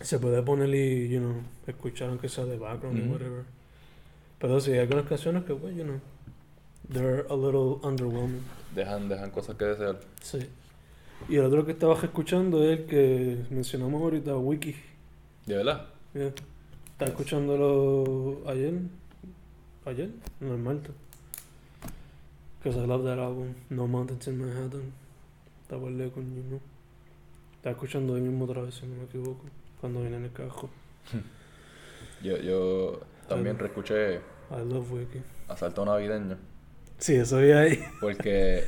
[0.00, 1.36] Se puede poner y, you know,
[1.66, 3.08] escuchar aunque sea de background Ujú.
[3.08, 3.44] o whatever.
[4.38, 5.98] Pero sí, hay algunas canciones que, pues, you know,
[6.92, 8.42] they're a little underwhelming.
[8.74, 9.98] Dejan, dejan cosas que desear.
[10.20, 10.46] Sí.
[11.30, 14.76] Y el otro que estaba escuchando es el que mencionamos ahorita, Wiki.
[15.46, 15.86] ¿De verdad?
[16.12, 16.32] Yeah.
[16.92, 18.74] Estaba escuchándolo ayer.
[19.84, 20.10] ¿Ayer?
[20.40, 20.92] No, el martes.
[22.58, 23.54] Because I love that album.
[23.70, 24.92] No Mountains in Manhattan.
[25.62, 26.60] Estaba el con you know.
[27.54, 29.44] Estaba escuchando hoy mismo otra vez, si no me equivoco.
[29.80, 30.68] Cuando vine en el carro.
[32.22, 34.16] Yo, yo también reescuché
[34.50, 35.20] I love Wiki.
[35.48, 36.38] Asalto Navideño.
[36.98, 37.84] Sí, eso vi ahí.
[38.00, 38.64] Porque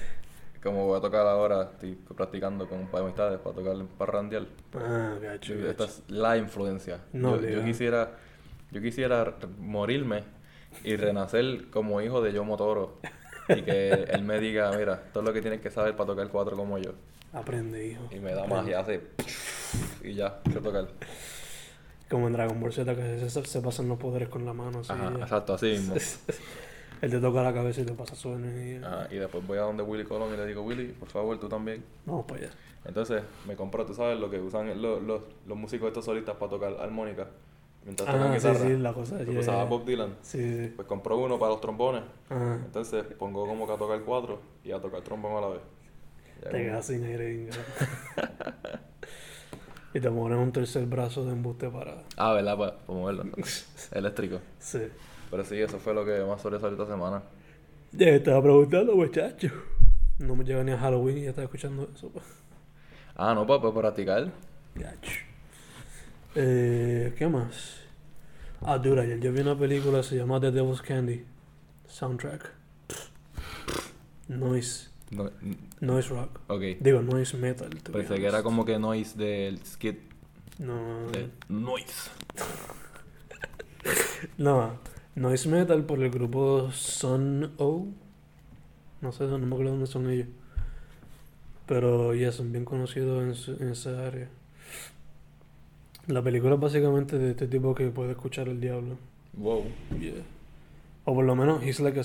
[0.62, 4.12] como voy a tocar ahora, estoy practicando con un par de amistades para tocar para
[4.12, 4.48] randial.
[4.74, 5.54] Ah, gacho.
[5.54, 7.00] Esta es la influencia.
[7.12, 8.12] No, yo, yo quisiera,
[8.70, 10.24] yo quisiera morirme
[10.84, 12.98] y renacer como hijo de Yomo Toro.
[13.48, 16.56] Y que él me diga, mira, todo lo que tienes que saber para tocar cuatro
[16.56, 16.92] como yo.
[17.32, 18.08] Aprende, hijo.
[18.10, 18.56] Y me da Aprende.
[18.56, 19.02] magia, hace
[20.02, 20.88] y ya, sé tocar.
[22.08, 24.80] Como en Dragon Ball Z, que se, se pasan los poderes con la mano.
[24.80, 25.94] Así, Ajá, exacto, así mismo.
[27.00, 28.86] Él te toca la cabeza y te pasa su energía.
[28.86, 31.48] Ajá, y después voy a donde Willy Colón y le digo, Willy, por favor, tú
[31.48, 31.84] también.
[32.06, 32.50] Vamos para allá.
[32.84, 36.50] Entonces me compró, tú sabes, lo que usan los, los, los músicos estos solistas para
[36.50, 37.28] tocar armónica.
[37.84, 38.66] Mientras tocan Ah, sí, guitarra.
[38.66, 39.18] sí, la cosa.
[39.18, 39.40] Que yeah.
[39.40, 40.16] usaba Bob Dylan.
[40.22, 40.72] Sí, sí.
[40.74, 42.02] Pues compró uno para los trombones.
[42.28, 42.54] Ajá.
[42.64, 45.60] Entonces pongo como que a tocar cuatro y a tocar trombón a la vez.
[46.42, 47.50] Ya Te quedas sin aire.
[49.94, 52.02] y te pones un tercer brazo de embuste para...
[52.16, 52.56] Ah, ¿verdad?
[52.58, 53.24] Para, moverlo.
[53.92, 54.40] Eléctrico.
[54.58, 54.80] Sí.
[55.30, 57.22] Pero sí, eso fue lo que más sobresalió esta semana.
[57.92, 59.48] Ya estaba preguntando, muchacho.
[60.18, 62.08] No me llega ni a Halloween y ya estaba escuchando eso.
[62.10, 62.20] pa.
[63.16, 64.30] Ah, no, para, para practicar.
[64.74, 65.12] Gacho.
[66.34, 67.80] Eh, ¿Qué más?
[68.60, 71.24] Ah, dura, ayer yo vi una película, se llama The Devil's Candy.
[71.86, 72.52] Soundtrack.
[74.28, 74.88] Noise.
[75.10, 75.30] No,
[75.80, 76.40] Noise rock.
[76.48, 76.60] ok.
[76.80, 77.70] Digo, noise metal.
[77.92, 79.98] Pensé que era como que noise del skit
[80.58, 82.10] No, de noise.
[84.38, 84.78] no.
[85.18, 87.86] Noise metal por el grupo Sun O.
[89.00, 90.28] No sé, no me acuerdo dónde son ellos.
[91.66, 94.28] Pero ya son bien conocidos en, su- en esa área.
[96.06, 98.96] La película es básicamente de este tipo que puede escuchar el diablo.
[99.34, 99.64] Wow.
[100.00, 100.14] Yeah.
[101.04, 102.04] O por lo menos, he's like a...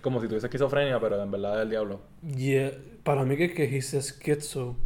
[0.00, 2.00] Como si tuviese esquizofrenia, pero en verdad es el diablo.
[2.36, 2.72] Yeah.
[3.02, 4.76] Para mí que es que he's a schizo.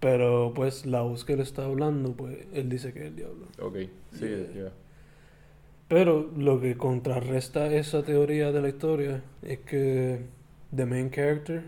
[0.00, 3.46] Pero pues la voz que él está hablando, pues él dice que es el diablo.
[3.60, 3.76] Ok.
[4.12, 4.52] Sí, Yeah.
[4.52, 4.72] yeah.
[5.88, 10.20] Pero lo que contrarresta esa teoría de la historia es que
[10.74, 11.64] the main character,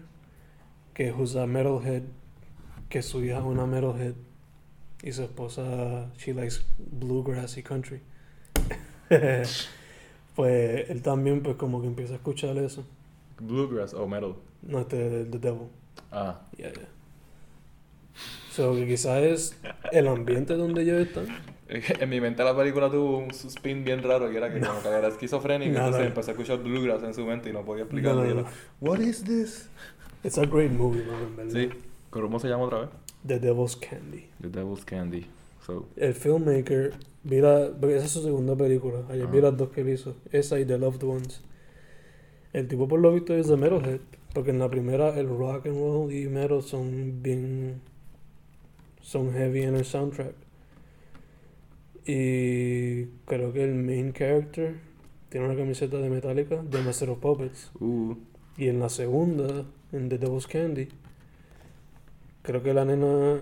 [0.92, 2.02] que es a metalhead,
[2.90, 4.14] que su hija es una metalhead
[5.02, 8.00] y su esposa she likes bluegrassy country.
[10.36, 12.84] pues él también pues como que empieza a escuchar eso.
[13.40, 14.34] Bluegrass o metal.
[14.62, 15.68] No este The Devil.
[16.12, 16.42] Ah.
[16.58, 16.88] Yeah, yeah.
[18.52, 19.56] So que quizás es
[19.92, 21.26] el ambiente donde ellos están.
[22.00, 24.88] En mi mente la película tuvo un spin bien raro y era que como que
[24.88, 26.06] era esquizofrénico, No, entonces no.
[26.08, 28.24] empecé a escuchar bluegrass en su mente y no podía No, explicarlo.
[28.24, 28.40] no, y no.
[28.40, 28.50] era,
[28.80, 29.68] What is this?
[30.24, 31.04] It's a great movie,
[31.36, 31.50] man.
[31.50, 31.70] Sí.
[32.10, 32.88] ¿Cómo se llama otra vez?
[33.26, 34.26] The Devil's Candy.
[34.42, 35.26] The Devil's Candy.
[35.64, 39.00] So, El filmmaker, mira, esa es su segunda película.
[39.10, 39.42] Ayer vi Ah.
[39.42, 40.16] las dos que él hizo.
[40.32, 41.42] Esa y The Loved Ones.
[42.52, 44.00] El tipo por lo visto es de Metalhead.
[44.34, 47.80] Porque en la primera el rock and roll y metal son bien...
[49.02, 50.34] Son heavy en el soundtrack.
[52.06, 54.74] Y creo que el main character
[55.28, 57.70] tiene una camiseta de Metallica de Master of Puppets.
[57.80, 58.14] uh,
[58.56, 60.88] Y en la segunda, en The Devil's Candy,
[62.42, 63.40] creo que la nena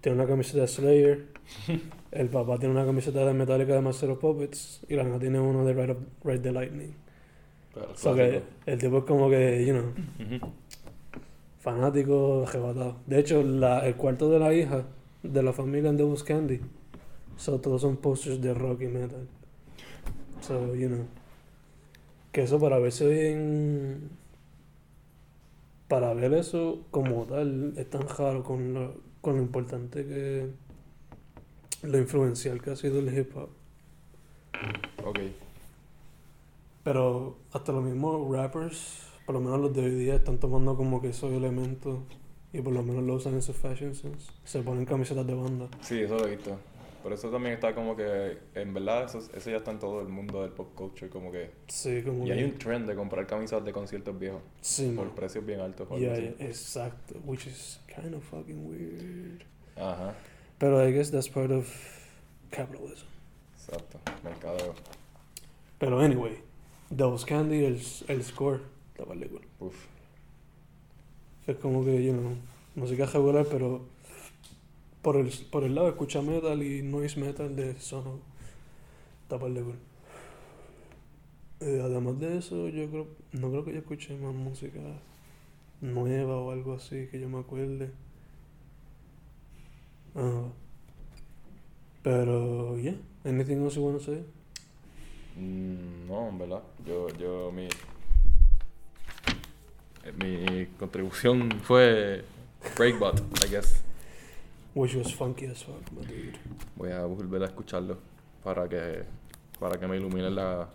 [0.00, 1.26] tiene una camiseta de Slayer,
[2.12, 5.40] el papá tiene una camiseta de Metallica de Master of Puppets y la nena tiene
[5.40, 6.92] uno de Ride, of- Ride the Lightning.
[7.72, 10.40] pero O sea que el tipo es como que, you know,
[11.60, 12.96] fanático, arrebatado.
[13.06, 14.84] De hecho, la, el cuarto de la hija
[15.22, 16.60] de la familia en Devil's Candy,
[17.38, 19.26] so, todos son posters de rock y metal.
[20.42, 21.06] So, you know.
[22.32, 24.10] Que eso para verse bien.
[25.88, 30.50] Para ver eso como tal es tan raro con lo, con lo importante que.
[31.82, 33.50] Lo influencial que ha sido el hip hop.
[35.04, 35.20] Ok.
[36.82, 41.00] Pero hasta los mismos rappers, por lo menos los de hoy día, están tomando como
[41.00, 42.00] que esos elementos
[42.52, 44.30] y por lo menos lo usan en sus fashion sense.
[44.44, 45.68] Se ponen camisetas de banda.
[45.80, 46.58] Sí, eso lo he visto.
[47.08, 50.08] Por eso también está como que, en verdad, eso, eso ya está en todo el
[50.08, 51.50] mundo del pop culture, como que...
[51.66, 55.14] Sí, como Y hay un trend de comprar camisas de conciertos viejos Sí, por man.
[55.14, 55.90] precios bien altos.
[55.90, 57.14] algo Yeah, yeah, exacto.
[57.24, 59.42] Which is kind of fucking weird.
[59.74, 60.12] Ajá,
[60.58, 61.66] Pero I guess that's part of
[62.50, 63.06] capitalism.
[63.56, 63.98] exacto.
[64.22, 64.74] Mercadeo.
[65.78, 66.36] Pero anyway,
[66.90, 68.60] Devil's Candy, el, el score
[68.98, 69.40] la película.
[69.60, 69.86] Uf.
[71.46, 72.36] Es como que, you know,
[72.74, 73.80] música regular, pero
[75.08, 78.20] por el, por el lado escucha metal y noise metal de Sono.
[79.22, 79.78] Está par de cool.
[81.60, 84.80] Eh, además de eso, yo creo, no creo que yo escuché más música
[85.80, 87.90] nueva o algo así que yo me acuerde.
[90.14, 90.48] Ah.
[92.02, 92.94] Pero, yeah.
[93.24, 94.22] Anything else you want to say?
[95.38, 96.62] Mm, no, en verdad.
[96.86, 97.64] Yo, yo, mi...
[100.04, 102.26] eh, Mi contribución fue
[102.76, 103.87] Breakbot, I guess.
[104.78, 106.38] Which was funky as fuck, my dude.
[106.76, 107.98] Voy a volver a escucharlo
[108.44, 109.02] para que,
[109.58, 110.68] para que me ilumine la,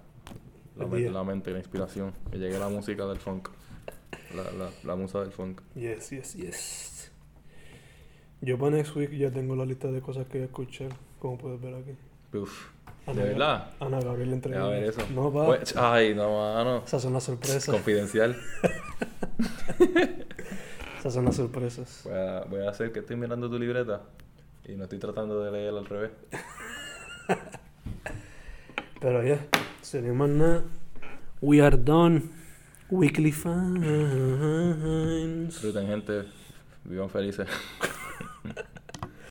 [0.76, 1.12] la, El men- día.
[1.12, 2.12] la mente, la inspiración.
[2.30, 3.48] Que llegue la música del funk.
[4.36, 5.62] La, la, la musa del funk.
[5.76, 7.12] Yes, yes, yes.
[8.42, 10.90] Yo para next week ya tengo la lista de cosas que voy a escuchar,
[11.20, 11.96] como puedes ver aquí.
[12.38, 12.72] Uf.
[13.08, 13.72] Ana, ¿De verdad?
[13.80, 15.02] Ana Gabriel entre Deja ver eso.
[15.16, 15.46] No, va.
[15.46, 16.84] Pues, Ay, no, mano.
[16.86, 17.66] Esas son las sorpresas.
[17.74, 18.36] Confidencial.
[21.04, 22.02] Esas son las sorpresas.
[22.06, 24.04] Voy a, voy a hacer que estoy mirando tu libreta
[24.64, 26.12] y no estoy tratando de leer al revés.
[29.02, 29.46] Pero ya,
[29.82, 30.64] sería más nada.
[31.42, 32.22] We are done.
[32.90, 33.86] Weekly Finds.
[35.48, 36.24] Disfruten, gente.
[36.86, 37.50] Vivan felices.